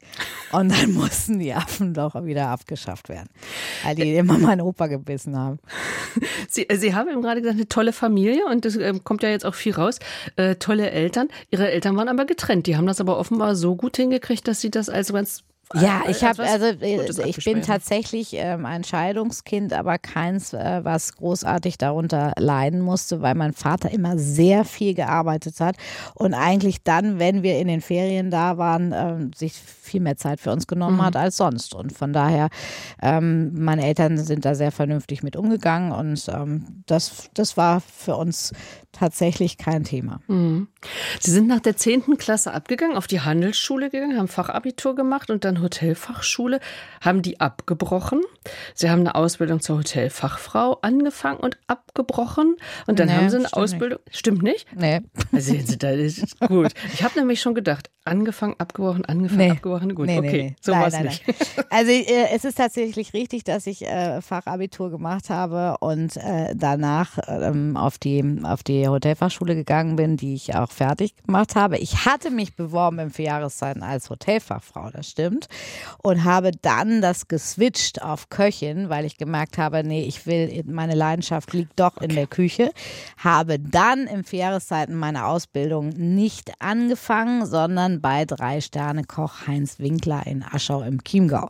[0.51, 3.29] Und dann mussten die Affen doch wieder abgeschafft werden,
[3.83, 5.59] weil die immer meinen Opa gebissen haben.
[6.47, 9.45] Sie, Sie haben eben gerade gesagt, eine tolle Familie und das äh, kommt ja jetzt
[9.45, 9.99] auch viel raus.
[10.35, 11.27] Äh, tolle Eltern.
[11.51, 12.67] Ihre Eltern waren aber getrennt.
[12.67, 15.43] Die haben das aber offenbar so gut hingekriegt, dass Sie das als ganz
[15.75, 21.15] ja, ich habe also äh, ich bin tatsächlich ähm, ein Scheidungskind, aber keins, äh, was
[21.15, 25.75] großartig darunter leiden musste, weil mein Vater immer sehr viel gearbeitet hat
[26.15, 30.39] und eigentlich dann, wenn wir in den Ferien da waren, ähm, sich viel mehr Zeit
[30.39, 31.05] für uns genommen mhm.
[31.05, 31.75] hat als sonst.
[31.75, 32.49] Und von daher,
[33.01, 38.15] ähm, meine Eltern sind da sehr vernünftig mit umgegangen und ähm, das, das war für
[38.15, 38.53] uns
[38.91, 40.21] tatsächlich kein Thema.
[40.27, 40.67] Mhm.
[41.19, 42.17] Sie sind nach der 10.
[42.17, 46.59] Klasse abgegangen, auf die Handelsschule gegangen, haben Fachabitur gemacht und dann Hotelfachschule,
[47.01, 48.21] haben die abgebrochen.
[48.73, 52.55] Sie haben eine Ausbildung zur Hotelfachfrau angefangen und abgebrochen.
[52.87, 53.99] Und dann nee, haben sie eine Ausbildung.
[54.05, 54.17] Nicht.
[54.17, 54.67] Stimmt nicht?
[54.75, 55.01] Nee.
[55.31, 56.73] Also, das ist gut.
[56.93, 59.51] Ich habe nämlich schon gedacht, angefangen, abgebrochen, angefangen, nee.
[59.51, 59.95] abgebrochen.
[59.95, 61.23] Gut, nee, okay, so war es nicht.
[61.69, 67.19] Also äh, es ist tatsächlich richtig, dass ich äh, Fachabitur gemacht habe und äh, danach
[67.27, 71.77] ähm, auf, die, auf die Hotelfachschule gegangen bin, die ich auch fertig gemacht habe.
[71.77, 75.47] Ich hatte mich beworben im Vierjahreszeiten als Hotelfachfrau, das stimmt.
[76.03, 80.95] Und habe dann das geswitcht auf Köchin, weil ich gemerkt habe, nee, ich will, meine
[80.95, 82.71] Leidenschaft liegt doch in der Küche.
[83.17, 90.81] Habe dann im Vierjahreszeiten meine Ausbildung nicht angefangen, sondern bei Drei-Sterne-Koch Heinz Winkler in Aschau
[90.81, 91.49] im Chiemgau.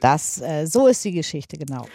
[0.00, 1.86] Das, äh, so ist die Geschichte genau.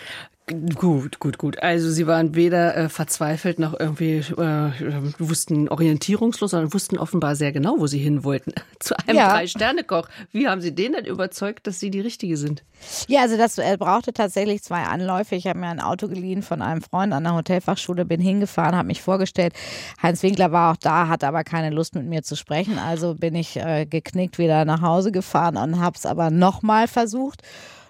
[0.48, 1.64] Gut, gut, gut.
[1.64, 4.72] Also Sie waren weder äh, verzweifelt noch irgendwie äh,
[5.18, 8.54] wussten orientierungslos, sondern wussten offenbar sehr genau, wo Sie hin wollten.
[8.80, 9.30] Zu einem ja.
[9.30, 10.10] Drei-Sterne-Koch.
[10.32, 12.64] Wie haben Sie den denn überzeugt, dass Sie die Richtige sind?
[13.08, 15.36] Ja, also das er brauchte tatsächlich zwei Anläufe.
[15.36, 18.88] Ich habe mir ein Auto geliehen von einem Freund an der Hotelfachschule, bin hingefahren, habe
[18.88, 19.54] mich vorgestellt.
[20.02, 22.78] Heinz Winkler war auch da, hatte aber keine Lust mit mir zu sprechen.
[22.78, 27.44] Also bin ich äh, geknickt wieder nach Hause gefahren und habe es aber nochmal versucht.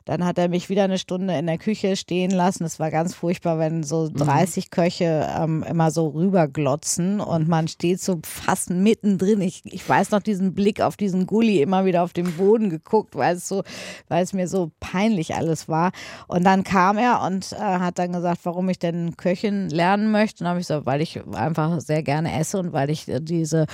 [0.05, 2.63] Dann hat er mich wieder eine Stunde in der Küche stehen lassen.
[2.63, 4.69] Es war ganz furchtbar, wenn so 30 mhm.
[4.69, 9.41] Köche ähm, immer so rüberglotzen und man steht so fast mittendrin.
[9.41, 13.15] Ich, ich weiß noch diesen Blick auf diesen Gully immer wieder auf den Boden geguckt,
[13.15, 13.63] weil es so,
[14.07, 15.91] weil es mir so peinlich alles war.
[16.27, 20.43] Und dann kam er und äh, hat dann gesagt, warum ich denn Köchin lernen möchte.
[20.43, 23.65] Und habe ich so, weil ich einfach sehr gerne esse und weil ich äh, diese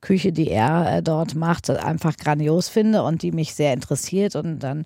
[0.00, 4.36] Küche, die er äh, dort macht, einfach grandios finde und die mich sehr interessiert.
[4.36, 4.84] Und dann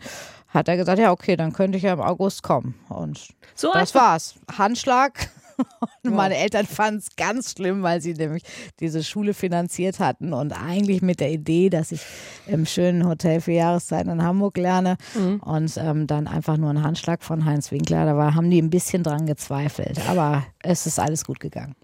[0.51, 2.75] hat er gesagt, ja, okay, dann könnte ich ja im August kommen.
[2.89, 4.35] Und so das war's.
[4.57, 5.31] Handschlag.
[6.03, 8.45] Und meine Eltern fanden es ganz schlimm, weil sie nämlich
[8.81, 12.01] diese Schule finanziert hatten und eigentlich mit der Idee, dass ich
[12.47, 15.41] im schönen Hotel für Jahreszeiten in Hamburg lerne mhm.
[15.41, 18.07] und ähm, dann einfach nur ein Handschlag von Heinz Winkler.
[18.07, 21.75] Da war, haben die ein bisschen dran gezweifelt, aber es ist alles gut gegangen.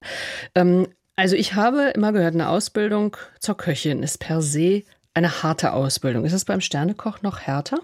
[0.55, 5.73] Ähm, also ich habe immer gehört, eine Ausbildung zur Köchin ist per se eine harte
[5.73, 6.25] Ausbildung.
[6.25, 7.79] Ist es beim Sternekoch noch härter?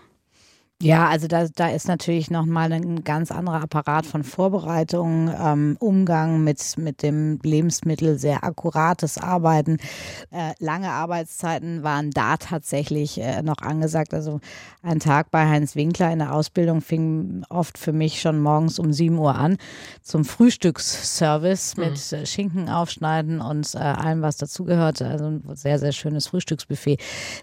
[0.82, 6.42] Ja, also da, da ist natürlich nochmal ein ganz anderer Apparat von Vorbereitung, ähm, Umgang
[6.42, 9.76] mit, mit dem Lebensmittel, sehr akkurates Arbeiten.
[10.32, 14.12] Äh, lange Arbeitszeiten waren da tatsächlich äh, noch angesagt.
[14.12, 14.40] Also
[14.82, 18.92] ein Tag bei Heinz Winkler in der Ausbildung fing oft für mich schon morgens um
[18.92, 19.58] 7 Uhr an
[20.02, 21.84] zum Frühstücksservice mhm.
[21.84, 25.06] mit äh, Schinken aufschneiden und äh, allem, was dazugehörte.
[25.06, 26.98] Also ein sehr, sehr schönes Frühstücksbuffet.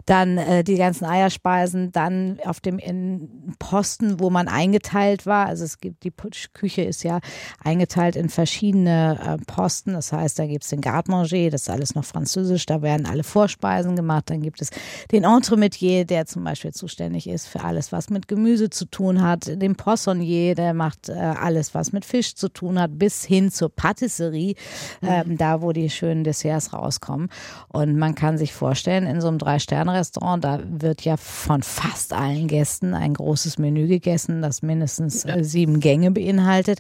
[0.06, 5.48] Dann äh, die ganzen Eierspeisen, dann auf dem in Posten, wo man eingeteilt war.
[5.48, 6.14] Also es gibt, die
[6.54, 7.20] Küche ist ja
[7.64, 9.94] eingeteilt in verschiedene äh, Posten.
[9.94, 13.24] Das heißt, da gibt es den Garde-Manger, das ist alles noch französisch, da werden alle
[13.24, 14.30] Vorspeisen gemacht.
[14.30, 14.70] Dann gibt es
[15.12, 19.48] den Entremetier, der zum Beispiel zuständig ist für alles, was mit Gemüse zu tun hat.
[19.48, 23.70] Den Poissonnier, der macht äh, alles, was mit Fisch zu tun hat, bis hin zur
[23.70, 24.56] Patisserie,
[25.02, 27.30] äh, da wo die schönen Desserts rauskommen.
[27.70, 32.48] Und man kann sich vorstellen, in so einem Drei-Sterne-Restaurant, da wird ja von fast allen
[32.48, 36.80] Gästen ein großes Menü gegessen, das mindestens äh, sieben Gänge beinhaltet.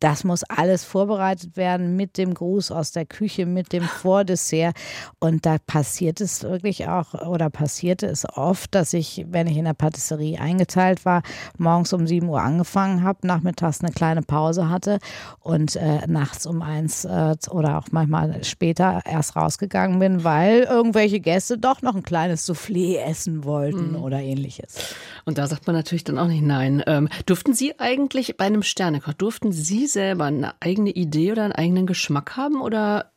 [0.00, 4.74] Das muss alles vorbereitet werden mit dem Gruß aus der Küche, mit dem Vordessert.
[5.18, 9.64] Und da passiert es wirklich auch oder passierte es oft, dass ich, wenn ich in
[9.64, 11.22] der Patisserie eingeteilt war,
[11.58, 14.98] morgens um sieben Uhr angefangen habe, nachmittags eine kleine Pause hatte
[15.40, 21.20] und äh, nachts um eins äh, oder auch manchmal später erst rausgegangen bin, weil irgendwelche
[21.20, 24.02] Gäste doch noch ein kleines Soufflé essen wollten mhm.
[24.02, 24.94] oder ähnliches.
[25.24, 26.82] Und da sagt man natürlich dann auch nicht nein.
[26.86, 31.52] Ähm, durften Sie eigentlich bei einem Sternekoch, durften Sie selber eine eigene Idee oder einen
[31.52, 33.12] eigenen Geschmack haben oder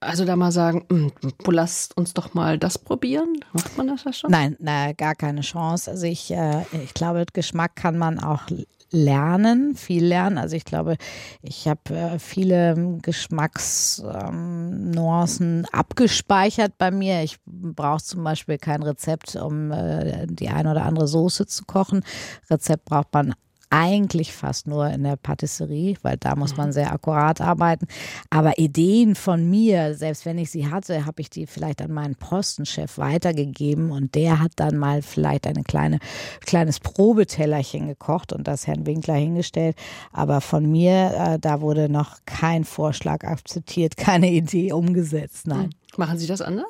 [0.00, 1.12] also da mal sagen, hm,
[1.46, 3.40] lasst uns doch mal das probieren.
[3.52, 4.30] Macht man das ja schon?
[4.30, 5.90] Nein, na, gar keine Chance.
[5.90, 8.42] Also ich, äh, ich glaube, Geschmack kann man auch
[8.90, 10.36] lernen, viel lernen.
[10.38, 10.96] Also ich glaube,
[11.42, 17.22] ich habe äh, viele Geschmacksnuancen abgespeichert bei mir.
[17.22, 22.02] Ich brauche zum Beispiel kein Rezept, um äh, die eine oder andere Soße zu kochen.
[22.50, 23.34] Rezept braucht man
[23.70, 26.72] eigentlich fast nur in der Patisserie, weil da muss man mhm.
[26.72, 27.86] sehr akkurat arbeiten.
[28.30, 32.14] Aber Ideen von mir, selbst wenn ich sie hatte, habe ich die vielleicht an meinen
[32.14, 35.98] Postenchef weitergegeben und der hat dann mal vielleicht ein kleine,
[36.40, 39.76] kleines Probetellerchen gekocht und das Herrn Winkler hingestellt.
[40.12, 45.46] Aber von mir, äh, da wurde noch kein Vorschlag akzeptiert, keine Idee umgesetzt.
[45.46, 45.70] Nein.
[45.96, 46.66] Machen Sie das anders?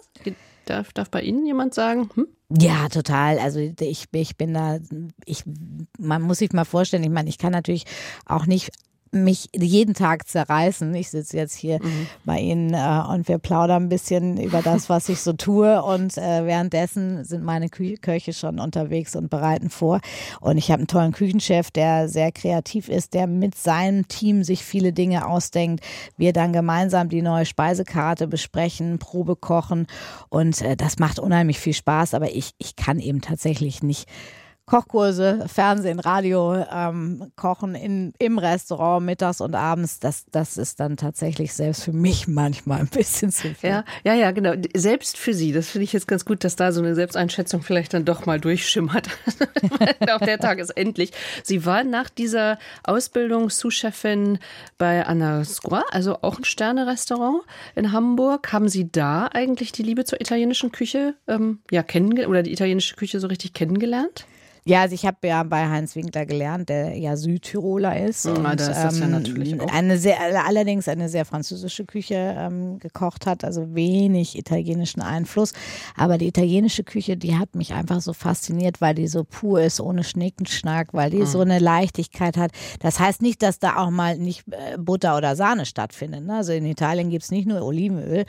[0.66, 2.26] Darf, darf bei Ihnen jemand sagen, hm?
[2.50, 3.38] Ja, total.
[3.38, 4.79] Also ich, ich bin da,
[5.24, 5.42] ich,
[5.98, 7.85] man muss sich mal vorstellen, ich meine, ich kann natürlich
[8.24, 8.70] auch nicht
[9.12, 10.95] mich jeden Tag zerreißen.
[10.95, 12.07] Ich sitze jetzt hier mhm.
[12.25, 15.83] bei Ihnen äh, und wir plaudern ein bisschen über das, was ich so tue.
[15.83, 20.01] Und äh, währenddessen sind meine Kü Köche schon unterwegs und bereiten vor.
[20.40, 24.64] Und ich habe einen tollen Küchenchef, der sehr kreativ ist, der mit seinem Team sich
[24.64, 25.85] viele Dinge ausdenkt.
[26.16, 29.87] Wir dann gemeinsam die neue Speisekarte besprechen, Probe kochen.
[30.29, 32.14] Und äh, das macht unheimlich viel Spaß.
[32.14, 34.09] Aber ich, ich kann eben tatsächlich nicht
[34.66, 40.96] Kochkurse, Fernsehen, Radio, ähm, Kochen in, im Restaurant mittags und abends, das, das ist dann
[40.96, 43.70] tatsächlich selbst für mich manchmal ein bisschen zu viel.
[43.70, 44.55] Ja, ja, ja, genau.
[44.74, 47.94] Selbst für Sie, das finde ich jetzt ganz gut, dass da so eine Selbsteinschätzung vielleicht
[47.94, 49.09] dann doch mal durchschimmert.
[50.11, 51.12] Auch der Tag ist endlich.
[51.44, 54.40] Sie war nach dieser Ausbildung Sous-Chefin
[54.79, 57.42] bei Anna Squa, also auch ein Sterne-Restaurant
[57.76, 58.52] in Hamburg.
[58.52, 62.96] Haben Sie da eigentlich die Liebe zur italienischen Küche ähm, ja, kennengelernt oder die italienische
[62.96, 64.26] Küche so richtig kennengelernt?
[64.66, 68.24] Ja, also ich habe ja bei Heinz Winkler gelernt, der ja Südtiroler ist.
[68.24, 69.72] Ja, und, da ist das ja ähm, natürlich auch.
[69.72, 75.52] Eine sehr, allerdings eine sehr französische Küche ähm, gekocht hat, also wenig italienischen Einfluss.
[75.96, 79.81] Aber die italienische Küche, die hat mich einfach so fasziniert, weil die so pur ist,
[79.81, 81.26] ohne Schnickenschnack, weil die Mhm.
[81.26, 82.50] so eine Leichtigkeit hat.
[82.81, 86.26] Das heißt nicht, dass da auch mal nicht äh, Butter oder Sahne stattfindet.
[86.26, 86.35] Ne?
[86.35, 88.24] Also in Italien gibt's nicht nur Olivenöl,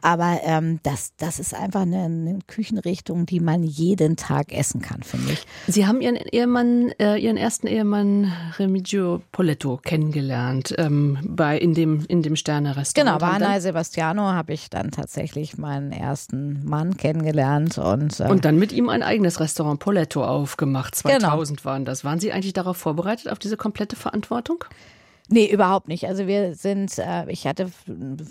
[0.00, 5.02] aber ähm, das, das ist einfach eine, eine Küchenrichtung, die man jeden Tag essen kann,
[5.02, 5.44] finde ich.
[5.72, 12.04] Sie haben Ihren Ehemann, äh, Ihren ersten Ehemann Remigio Poletto kennengelernt ähm, bei in dem
[12.08, 13.18] in dem Sterne-Restaurant.
[13.18, 18.44] Genau, bei Anna Sebastiano habe ich dann tatsächlich meinen ersten Mann kennengelernt und, äh, Und
[18.44, 21.02] dann mit ihm ein eigenes Restaurant Poletto aufgemacht.
[21.04, 21.18] Genau.
[21.20, 22.04] 2000 waren das.
[22.04, 24.64] Waren Sie eigentlich darauf vorbereitet, auf diese komplette Verantwortung?
[25.32, 26.06] Nee, überhaupt nicht.
[26.06, 27.70] Also wir sind, äh, ich hatte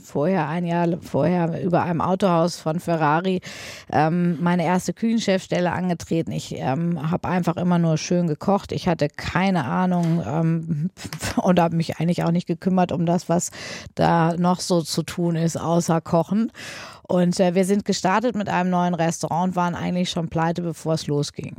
[0.03, 3.41] vorher ein Jahr vorher über einem Autohaus von Ferrari
[3.91, 6.31] ähm, meine erste Küchenchefstelle angetreten.
[6.31, 8.71] Ich ähm, habe einfach immer nur schön gekocht.
[8.71, 10.89] Ich hatte keine Ahnung ähm,
[11.37, 13.51] und habe mich eigentlich auch nicht gekümmert um das, was
[13.95, 16.51] da noch so zu tun ist, außer kochen.
[17.07, 20.93] Und äh, wir sind gestartet mit einem neuen Restaurant und waren eigentlich schon pleite, bevor
[20.93, 21.55] es losging.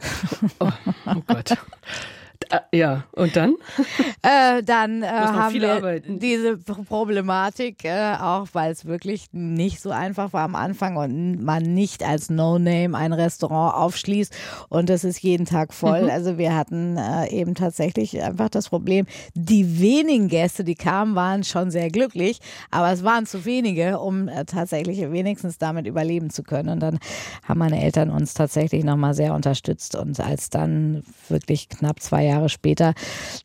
[0.61, 0.71] Oh,
[1.07, 1.53] oh Gott.
[2.75, 3.55] Ja, und dann?
[4.25, 6.21] Äh, dann äh, haben wir arbeiten.
[6.21, 11.63] diese Problematik, äh, auch weil es wirklich nicht so einfach war am Anfang und man
[11.65, 14.33] nicht als No-Name ein Restaurant aufschließt
[14.69, 16.05] und es ist jeden Tag voll.
[16.05, 16.11] Mhm.
[16.11, 21.43] Also wir hatten äh, eben tatsächlich einfach das Problem, die wenigen Gäste, die kamen, waren
[21.43, 22.39] schon sehr glücklich,
[22.71, 26.69] aber es waren zu wenige, um äh, tatsächlich wenigstens damit überleben zu können.
[26.69, 27.01] Und dann
[27.43, 32.49] haben meine Eltern uns tatsächlich nochmal sehr unterstützt und als dann wirklich knapp zwei Jahre
[32.49, 32.95] später der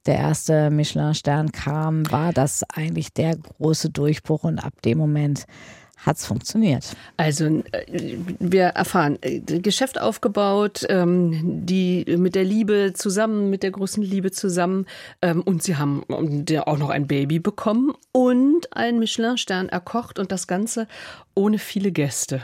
[0.06, 5.45] erste Michelin-Stern kam, war das eigentlich der große Durchbruch und ab dem Moment
[5.97, 6.95] hat es funktioniert.
[7.17, 13.71] Also äh, wir erfahren, äh, Geschäft aufgebaut, ähm, die mit der Liebe zusammen, mit der
[13.71, 14.86] großen Liebe zusammen
[15.21, 16.03] ähm, und sie haben
[16.45, 20.88] der auch noch ein Baby bekommen und einen Michelin-Stern erkocht und das Ganze
[21.38, 22.41] ohne viele Gäste.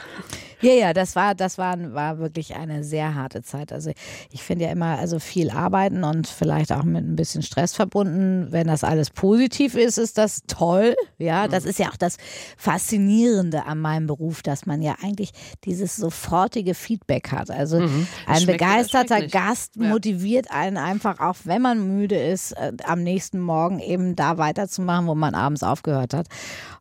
[0.62, 3.74] Ja, ja, das war, das war, war wirklich eine sehr harte Zeit.
[3.74, 3.92] Also
[4.32, 8.48] ich finde ja immer, also viel arbeiten und vielleicht auch mit ein bisschen Stress verbunden.
[8.52, 10.96] Wenn das alles positiv ist, ist das toll.
[11.18, 12.16] Ja, das ist ja auch das
[12.56, 15.32] Faszinierende an meinem Beruf, dass man ja eigentlich
[15.66, 17.52] dieses sofortige Feedback hat.
[17.52, 19.28] Also ein Schmeckt oder begeisterter.
[19.28, 19.90] Gast Ja.
[19.90, 25.08] motiviert einen einfach, auch wenn man müde ist, äh, am nächsten Morgen eben da weiterzumachen,
[25.08, 26.28] wo man abends aufgehört hat.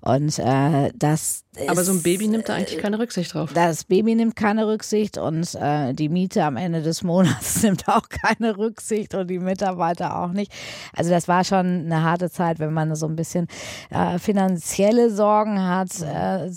[0.00, 3.52] Und äh, das Aber ist, so ein Baby nimmt da eigentlich keine Rücksicht drauf.
[3.52, 8.08] das Baby nimmt keine Rücksicht und äh, die Miete am Ende des Monats nimmt auch
[8.08, 10.52] keine Rücksicht und die Mitarbeiter auch nicht.
[10.94, 13.46] Also das war schon eine harte Zeit, wenn man so ein bisschen
[13.90, 16.50] äh, finanzielle Sorgen hat, äh,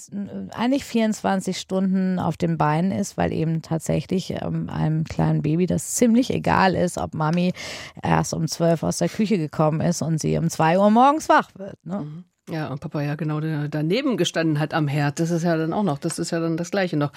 [0.51, 5.95] eigentlich 24 Stunden auf den Beinen ist, weil eben tatsächlich ähm, einem kleinen Baby das
[5.95, 7.53] ziemlich egal ist, ob Mami
[8.01, 11.49] erst um 12 aus der Küche gekommen ist und sie um 2 Uhr morgens wach
[11.55, 11.83] wird.
[11.85, 12.23] Ne?
[12.47, 15.19] Ja, und Papa ja genau da- daneben gestanden hat am Herd.
[15.19, 17.11] Das ist ja dann auch noch, das ist ja dann das Gleiche noch.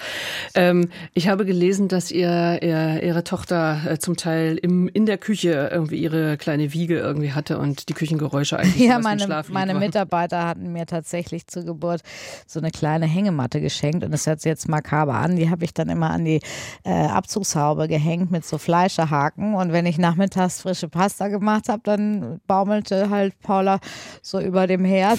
[0.55, 5.19] Ähm, ich habe gelesen, dass ihr, ihr ihre Tochter äh, zum Teil im, in der
[5.19, 9.79] Küche irgendwie ihre kleine Wiege irgendwie hatte und die Küchengeräusche eigentlich Ja, meine, meine waren.
[9.79, 12.01] Mitarbeiter hatten mir tatsächlich zur Geburt
[12.47, 15.35] so eine kleine Hängematte geschenkt und das hört sich jetzt makaber an.
[15.35, 16.41] Die habe ich dann immer an die
[16.83, 22.41] äh, Abzugshaube gehängt mit so Fleischerhaken und wenn ich nachmittags frische Pasta gemacht habe, dann
[22.47, 23.79] baumelte halt Paula
[24.23, 25.18] so über dem Herd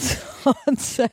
[0.67, 1.09] und äh,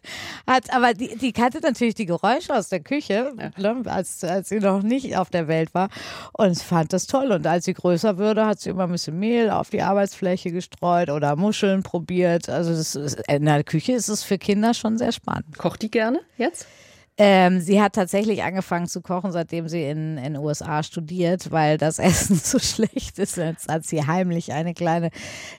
[0.46, 4.60] hat, aber die, die kannte natürlich die Geräusche aus der Küche, ne, als, als sie
[4.60, 5.90] noch nicht auf der Welt war
[6.34, 9.50] und fand das toll und als sie größer wurde, hat sie immer ein bisschen Mehl
[9.50, 12.50] auf die Arbeitsfläche gestreut oder Muscheln probiert.
[12.50, 12.96] Also das
[13.28, 15.58] in der Küche ist es für Kinder schon sehr spannend.
[15.58, 16.68] Kocht die gerne jetzt?
[17.20, 21.98] Ähm, sie hat tatsächlich angefangen zu kochen, seitdem sie in den USA studiert, weil das
[22.00, 23.38] Essen so schlecht ist.
[23.38, 25.10] Jetzt hat sie heimlich eine kleine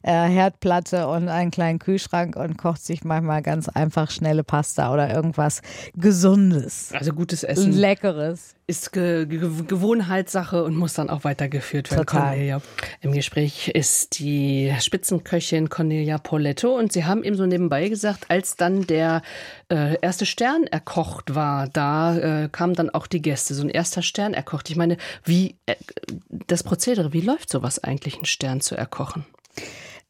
[0.03, 5.12] äh, Herdplatte und einen kleinen Kühlschrank und kocht sich manchmal ganz einfach schnelle Pasta oder
[5.12, 5.61] irgendwas
[5.97, 7.73] Gesundes Also gutes Essen.
[7.73, 8.55] Leckeres.
[8.68, 12.07] Ist Ge Ge Gewohnheitssache und muss dann auch weitergeführt werden.
[12.07, 12.31] Total.
[12.31, 12.62] Cornelia.
[13.00, 18.57] Im Gespräch ist die Spitzenköchin Cornelia Poletto und Sie haben eben so nebenbei gesagt, als
[18.57, 19.22] dann der
[19.70, 23.54] äh, erste Stern erkocht war, da äh, kamen dann auch die Gäste.
[23.54, 24.68] So ein erster Stern erkocht.
[24.68, 25.74] Ich meine, wie äh,
[26.46, 29.24] das Prozedere, wie läuft sowas eigentlich, einen Stern zu erkochen?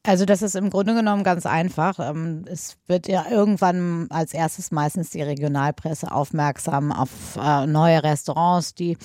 [0.04, 1.98] Also das ist im Grunde genommen ganz einfach.
[1.98, 8.74] Ähm, es wird ja irgendwann als erstes meistens die Regionalpresse aufmerksam auf äh, neue Restaurants,
[8.74, 8.96] die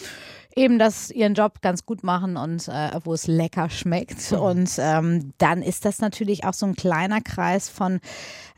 [0.55, 4.31] eben das ihren Job ganz gut machen und äh, wo es lecker schmeckt.
[4.31, 7.99] Und ähm, dann ist das natürlich auch so ein kleiner Kreis von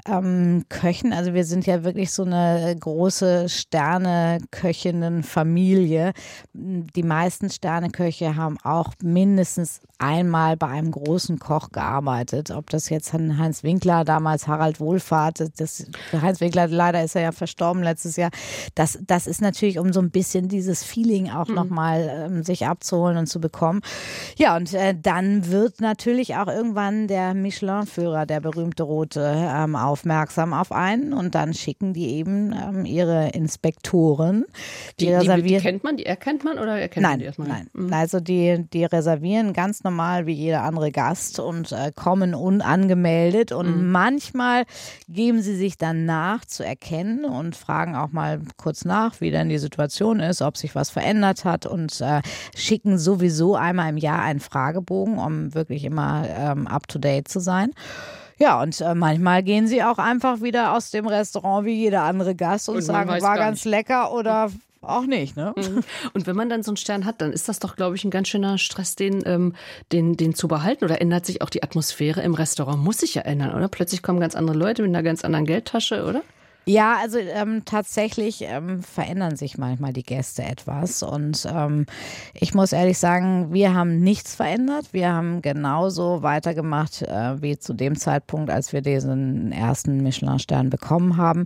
[0.07, 1.11] ähm, Köchen.
[1.13, 6.13] Also wir sind ja wirklich so eine große Sterne-Köchinnen-Familie.
[6.53, 12.51] Die meisten Sterneköche haben auch mindestens einmal bei einem großen Koch gearbeitet.
[12.51, 17.31] Ob das jetzt Heinz Winkler, damals Harald Wohlfahrt, das, Heinz Winkler, leider ist er ja
[17.31, 18.29] verstorben letztes Jahr.
[18.75, 21.55] Das, das ist natürlich, um so ein bisschen dieses Feeling auch mhm.
[21.55, 23.79] nochmal ähm, sich abzuholen und zu bekommen.
[24.37, 30.53] Ja, und äh, dann wird natürlich auch irgendwann der Michelin-Führer, der berühmte Rote, ähm, aufmerksam
[30.53, 34.43] auf einen und dann schicken die eben ähm, ihre Inspektoren.
[34.99, 37.47] Die, die, die, die, kennt man, die erkennt man oder erkennt nein, man die erstmal?
[37.47, 37.93] Nein, mhm.
[37.93, 43.53] also die, die reservieren ganz normal wie jeder andere Gast und äh, kommen unangemeldet.
[43.53, 43.91] Und mhm.
[43.91, 44.65] manchmal
[45.07, 49.47] geben sie sich dann nach zu erkennen und fragen auch mal kurz nach, wie denn
[49.47, 52.21] die Situation ist, ob sich was verändert hat und äh,
[52.53, 57.71] schicken sowieso einmal im Jahr einen Fragebogen, um wirklich immer ähm, up-to-date zu sein.
[58.37, 62.35] Ja, und äh, manchmal gehen sie auch einfach wieder aus dem Restaurant wie jeder andere
[62.35, 63.71] Gast und, und sagen, war ganz nicht.
[63.71, 65.53] lecker oder auch nicht, ne?
[65.55, 65.83] Mhm.
[66.13, 68.11] Und wenn man dann so einen Stern hat, dann ist das doch, glaube ich, ein
[68.11, 69.55] ganz schöner Stress, den, ähm,
[69.91, 70.85] den, den zu behalten.
[70.85, 72.83] Oder ändert sich auch die Atmosphäre im Restaurant?
[72.83, 73.67] Muss sich ja ändern, oder?
[73.67, 76.21] Plötzlich kommen ganz andere Leute mit einer ganz anderen Geldtasche, oder?
[76.67, 81.03] Ja, also ähm, tatsächlich ähm, verändern sich manchmal die Gäste etwas.
[81.03, 81.85] Und ähm,
[82.33, 84.87] ich muss ehrlich sagen, wir haben nichts verändert.
[84.91, 91.17] Wir haben genauso weitergemacht äh, wie zu dem Zeitpunkt, als wir diesen ersten Michelin-Stern bekommen
[91.17, 91.45] haben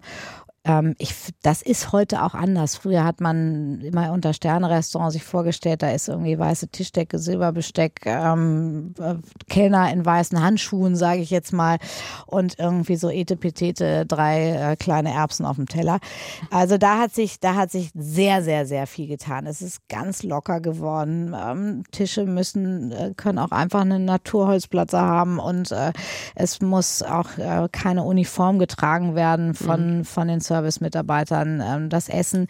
[0.65, 2.75] ähm, ich, das ist heute auch anders.
[2.75, 8.93] Früher hat man immer unter Sternrestaurant sich vorgestellt, da ist irgendwie weiße Tischdecke, Silberbesteck, ähm,
[8.99, 9.15] äh,
[9.49, 11.77] Kellner in weißen Handschuhen, sage ich jetzt mal,
[12.27, 15.99] und irgendwie so etepetete drei äh, kleine Erbsen auf dem Teller.
[16.51, 19.47] Also da hat sich, da hat sich sehr, sehr, sehr viel getan.
[19.47, 21.35] Es ist ganz locker geworden.
[21.39, 25.93] Ähm, Tische müssen, äh, können auch einfach einen Naturholzplatzer haben und äh,
[26.35, 30.05] es muss auch äh, keine Uniform getragen werden von, mhm.
[30.05, 31.61] von den Service-Mitarbeitern.
[31.65, 32.47] Ähm, das Essen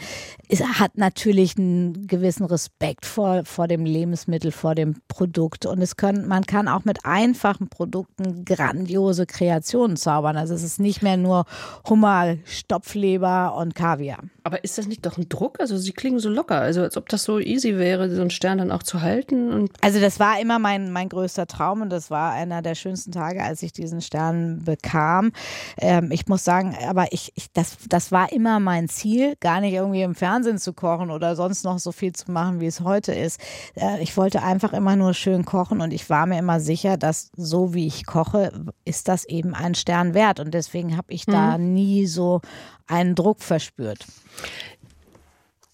[0.47, 5.65] ist, hat natürlich einen gewissen Respekt vor, vor dem Lebensmittel, vor dem Produkt.
[5.65, 10.37] Und es können, man kann auch mit einfachen Produkten grandiose Kreationen zaubern.
[10.37, 11.45] Also es ist nicht mehr nur
[11.87, 14.19] Hummer, Stopfleber und Kaviar.
[14.43, 15.59] Aber ist das nicht doch ein Druck?
[15.59, 18.57] Also sie klingen so locker, also als ob das so easy wäre, so einen Stern
[18.59, 19.69] dann auch zu halten.
[19.81, 23.43] Also das war immer mein, mein größter Traum und das war einer der schönsten Tage,
[23.43, 25.31] als ich diesen Stern bekam.
[25.77, 29.73] Ähm, ich muss sagen, aber ich, ich das, das war immer mein Ziel, gar nicht
[29.73, 33.13] irgendwie im Fernsehen zu kochen oder sonst noch so viel zu machen, wie es heute
[33.13, 33.39] ist.
[33.75, 37.31] Äh, ich wollte einfach immer nur schön kochen und ich war mir immer sicher, dass
[37.35, 38.51] so wie ich koche,
[38.85, 40.39] ist das eben ein Stern wert.
[40.39, 41.73] Und deswegen habe ich da mhm.
[41.73, 42.41] nie so
[42.87, 44.05] einen Druck verspürt.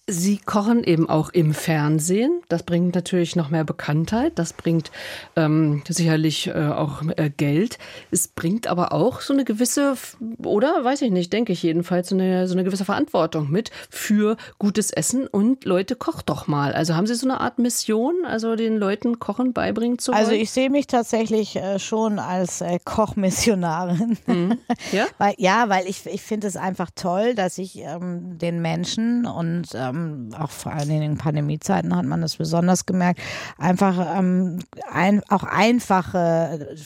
[0.08, 2.40] Sie kochen eben auch im Fernsehen.
[2.48, 4.38] Das bringt natürlich noch mehr Bekanntheit.
[4.38, 4.92] Das bringt
[5.34, 7.78] ähm, sicherlich äh, auch äh, Geld.
[8.12, 9.96] Es bringt aber auch so eine gewisse,
[10.44, 14.36] oder weiß ich nicht, denke ich jedenfalls, so eine, so eine gewisse Verantwortung mit für
[14.60, 15.26] gutes Essen.
[15.26, 16.72] Und Leute, kocht doch mal.
[16.72, 20.20] Also haben Sie so eine Art Mission, also den Leuten Kochen beibringen zu wollen?
[20.20, 24.18] Also ich sehe mich tatsächlich äh, schon als äh, Kochmissionarin.
[24.26, 24.58] Mhm.
[24.92, 25.06] Ja?
[25.18, 29.68] weil, ja, weil ich, ich finde es einfach toll, dass ich ähm, den Menschen und
[29.74, 33.20] ähm, ähm, auch vor allem in den Pandemiezeiten hat man das besonders gemerkt,
[33.58, 34.58] einfach ähm,
[34.90, 36.76] ein, auch einfache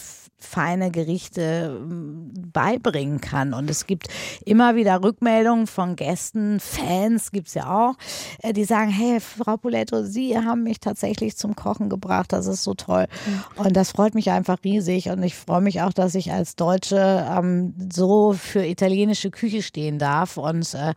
[0.40, 3.54] feine Gerichte ähm, beibringen kann.
[3.54, 4.08] Und es gibt
[4.44, 7.94] immer wieder Rückmeldungen von Gästen, Fans gibt es ja auch,
[8.42, 12.62] äh, die sagen, hey, Frau Poletto, Sie haben mich tatsächlich zum Kochen gebracht, das ist
[12.62, 13.06] so toll.
[13.26, 13.64] Mhm.
[13.64, 15.10] Und das freut mich einfach riesig.
[15.10, 19.98] Und ich freue mich auch, dass ich als Deutsche ähm, so für italienische Küche stehen
[19.98, 20.94] darf und äh,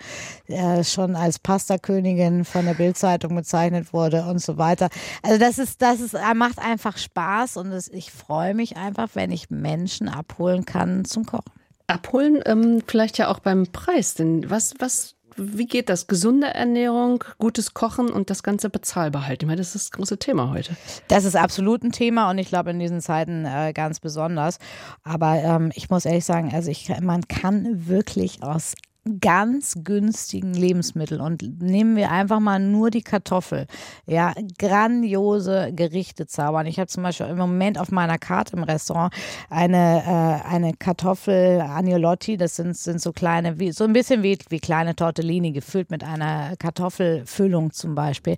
[0.48, 4.90] äh, schon als Pastakönigin von der Bildzeitung bezeichnet wurde und so weiter.
[5.22, 9.32] Also das ist, das ist, macht einfach Spaß und das, ich freue mich einfach, wenn
[9.34, 11.52] ich Menschen abholen kann zum Kochen.
[11.88, 14.14] Abholen, ähm, vielleicht ja auch beim Preis.
[14.14, 16.08] Denn was, was, wie geht das?
[16.08, 19.46] Gesunde Ernährung, gutes Kochen und das Ganze bezahlbar halten.
[19.46, 20.76] Ich meine, das ist das große Thema heute.
[21.08, 24.60] Das ist absolut ein Thema und ich glaube in diesen Zeiten äh, ganz besonders.
[25.04, 28.76] Aber ähm, ich muss ehrlich sagen, also ich, man kann wirklich aus
[29.20, 33.68] ganz günstigen Lebensmittel und nehmen wir einfach mal nur die Kartoffel.
[34.06, 36.68] Ja, grandiose Gerichte zaubern.
[36.68, 39.14] Ich habe zum Beispiel im Moment auf meiner Karte im Restaurant
[39.50, 42.38] eine, äh, eine Kartoffel Agnolotti.
[42.38, 46.04] Das sind, sind so kleine, wie, so ein bisschen wie, wie kleine Tortellini, gefüllt mit
[46.04, 48.38] einer Kartoffelfüllung zum Beispiel.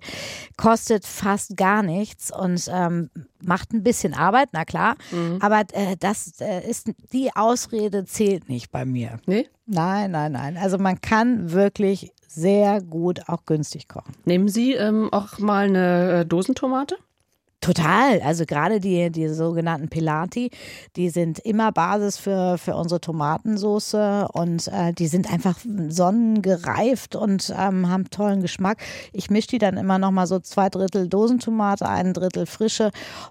[0.56, 4.96] Kostet fast gar nichts und ähm, macht ein bisschen Arbeit, na klar.
[5.12, 5.38] Mhm.
[5.40, 9.20] Aber äh, das äh, ist die Ausrede zählt nicht bei mir.
[9.26, 9.46] Nee?
[9.66, 10.56] Nein, nein, nein.
[10.56, 14.14] Also man kann wirklich sehr gut auch günstig kochen.
[14.24, 16.96] Nehmen Sie ähm, auch mal eine äh, Dosentomate?
[17.60, 18.20] Total.
[18.20, 20.50] Also gerade die, die sogenannten Pilati,
[20.94, 25.56] die sind immer Basis für, für unsere Tomatensauce und äh, die sind einfach
[25.88, 28.78] sonnengereift und ähm, haben tollen Geschmack.
[29.12, 32.90] Ich mische die dann immer noch mal so zwei Drittel Dosentomate, ein Drittel frische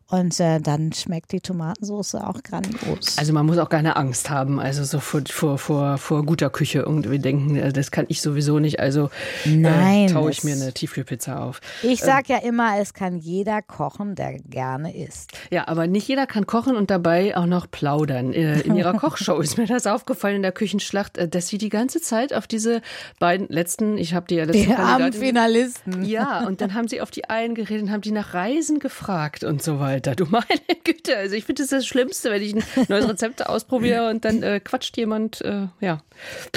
[0.10, 3.18] und äh, dann schmeckt die Tomatensauce auch grandios.
[3.18, 6.80] Also man muss auch keine Angst haben, also so vor, vor, vor, vor guter Küche
[6.80, 9.10] irgendwie denken, äh, das kann ich sowieso nicht, also
[9.46, 11.62] äh, taue ich mir eine Tiefkühlpizza auf.
[11.84, 15.32] Ich sage ja immer, es kann jeder kochen, der gerne isst.
[15.52, 18.34] Ja, aber nicht jeder kann kochen und dabei auch noch plaudern.
[18.34, 21.70] Äh, in ihrer Kochshow ist mir das aufgefallen in der Küchenschlacht, äh, dass sie die
[21.70, 22.82] ganze Zeit auf diese
[23.20, 26.04] beiden letzten, ich habe die ja letzten die armen Finalisten.
[26.04, 29.44] Ja, und dann haben sie auf die einen geredet und haben die nach Reisen gefragt
[29.44, 30.16] und so weiter.
[30.16, 30.46] Du meine
[30.84, 34.44] Güte, also ich finde das das Schlimmste, wenn ich ein neues Rezept ausprobiere und dann
[34.44, 36.02] äh, quatscht jemand, äh, ja.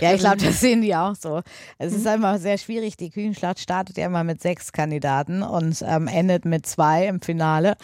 [0.01, 1.43] Ja, ich glaube, das sehen die auch so.
[1.79, 2.97] Es ist immer sehr schwierig.
[2.97, 7.48] Die Küchenschlacht startet ja immer mit sechs Kandidaten und ähm, endet mit zwei im Finale.
[7.49, 7.77] Finale.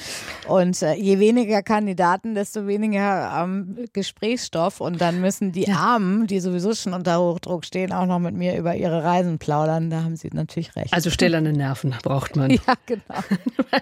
[0.47, 4.81] Und äh, je weniger Kandidaten, desto weniger ähm, Gesprächsstoff.
[4.81, 5.77] Und dann müssen die ja.
[5.77, 9.91] Armen, die sowieso schon unter Hochdruck stehen, auch noch mit mir über ihre Reisen plaudern.
[9.91, 10.93] Da haben Sie natürlich recht.
[10.93, 12.45] Also stählerne Nerven braucht man.
[12.67, 13.03] Ja, genau.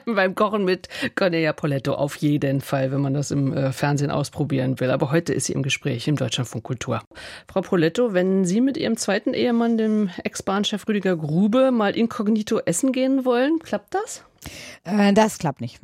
[0.16, 4.80] Beim Kochen mit Cornelia Poletto auf jeden Fall, wenn man das im äh, Fernsehen ausprobieren
[4.80, 4.90] will.
[4.90, 7.02] Aber heute ist sie im Gespräch im Deutschlandfunk Kultur.
[7.48, 12.92] Frau Poletto, wenn Sie mit Ihrem zweiten Ehemann, dem Ex-Bahnchef Rüdiger Grube, mal inkognito essen
[12.92, 14.24] gehen wollen, klappt das?
[14.84, 15.80] Äh, das klappt nicht.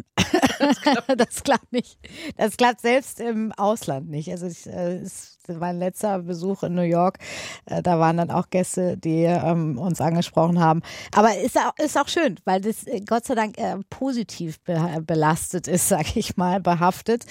[0.59, 1.09] Das klappt.
[1.21, 1.99] das klappt nicht.
[2.37, 4.31] Das klappt selbst im Ausland nicht.
[4.31, 7.19] Also es äh, ist mein letzter Besuch in New York.
[7.67, 10.83] Äh, da waren dann auch Gäste, die ähm, uns angesprochen haben.
[11.15, 14.79] Aber ist auch, ist auch schön, weil das äh, Gott sei Dank äh, positiv be
[15.07, 17.25] belastet ist, sag ich mal, behaftet,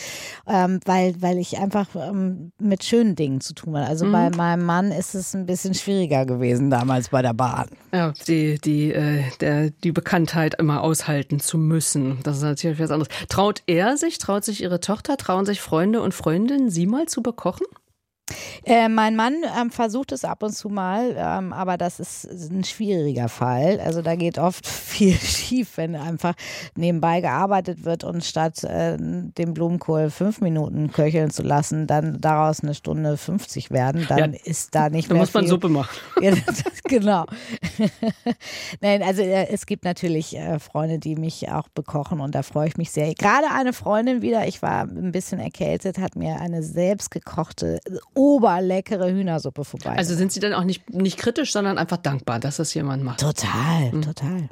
[0.47, 3.88] ähm, weil, weil ich einfach ähm, mit schönen Dingen zu tun habe.
[3.88, 4.11] Also mhm.
[4.11, 7.68] bei meinem Mann ist es ein bisschen schwieriger gewesen damals bei der Bahn.
[7.93, 12.20] Ja, die, die, äh, der, die Bekanntheit immer aushalten zu müssen.
[12.24, 13.13] Das ist natürlich was anderes.
[13.30, 17.22] Traut er sich, traut sich ihre Tochter, trauen sich Freunde und Freundinnen, sie mal zu
[17.22, 17.65] bekochen?
[18.65, 22.63] Äh, mein Mann ähm, versucht es ab und zu mal, ähm, aber das ist ein
[22.63, 23.80] schwieriger Fall.
[23.80, 26.34] Also da geht oft viel schief, wenn einfach
[26.75, 32.61] nebenbei gearbeitet wird und statt äh, den Blumenkohl fünf Minuten köcheln zu lassen, dann daraus
[32.61, 35.15] eine Stunde 50 werden, dann ja, ist da nicht mehr.
[35.17, 35.49] Da muss man viel.
[35.49, 35.97] Suppe machen.
[36.21, 36.34] Ja,
[36.86, 37.25] genau.
[38.82, 42.67] Nein, also äh, es gibt natürlich äh, Freunde, die mich auch bekochen und da freue
[42.67, 43.13] ich mich sehr.
[43.13, 47.80] Gerade eine Freundin wieder, ich war ein bisschen erkältet, hat mir eine selbstgekochte
[48.18, 49.95] oberleckere Hühnersuppe vorbei.
[49.95, 53.20] Also sind Sie dann auch nicht, nicht kritisch, sondern einfach dankbar, dass das jemand macht?
[53.20, 54.01] Total, mhm.
[54.01, 54.49] total.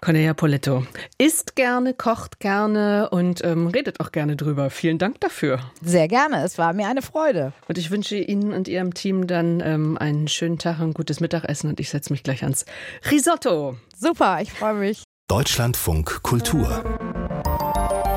[0.00, 4.68] Cornelia Poletto isst gerne, kocht gerne und ähm, redet auch gerne drüber.
[4.68, 5.60] Vielen Dank dafür.
[5.80, 7.54] Sehr gerne, es war mir eine Freude.
[7.68, 11.70] Und ich wünsche Ihnen und Ihrem Team dann ähm, einen schönen Tag, ein gutes Mittagessen
[11.70, 12.66] und ich setze mich gleich ans
[13.10, 13.78] Risotto.
[13.96, 15.04] Super, ich freue mich.
[15.28, 16.84] Deutschlandfunk Kultur.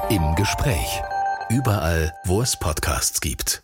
[0.10, 1.02] Im Gespräch.
[1.50, 3.64] Überall, wo es Podcasts gibt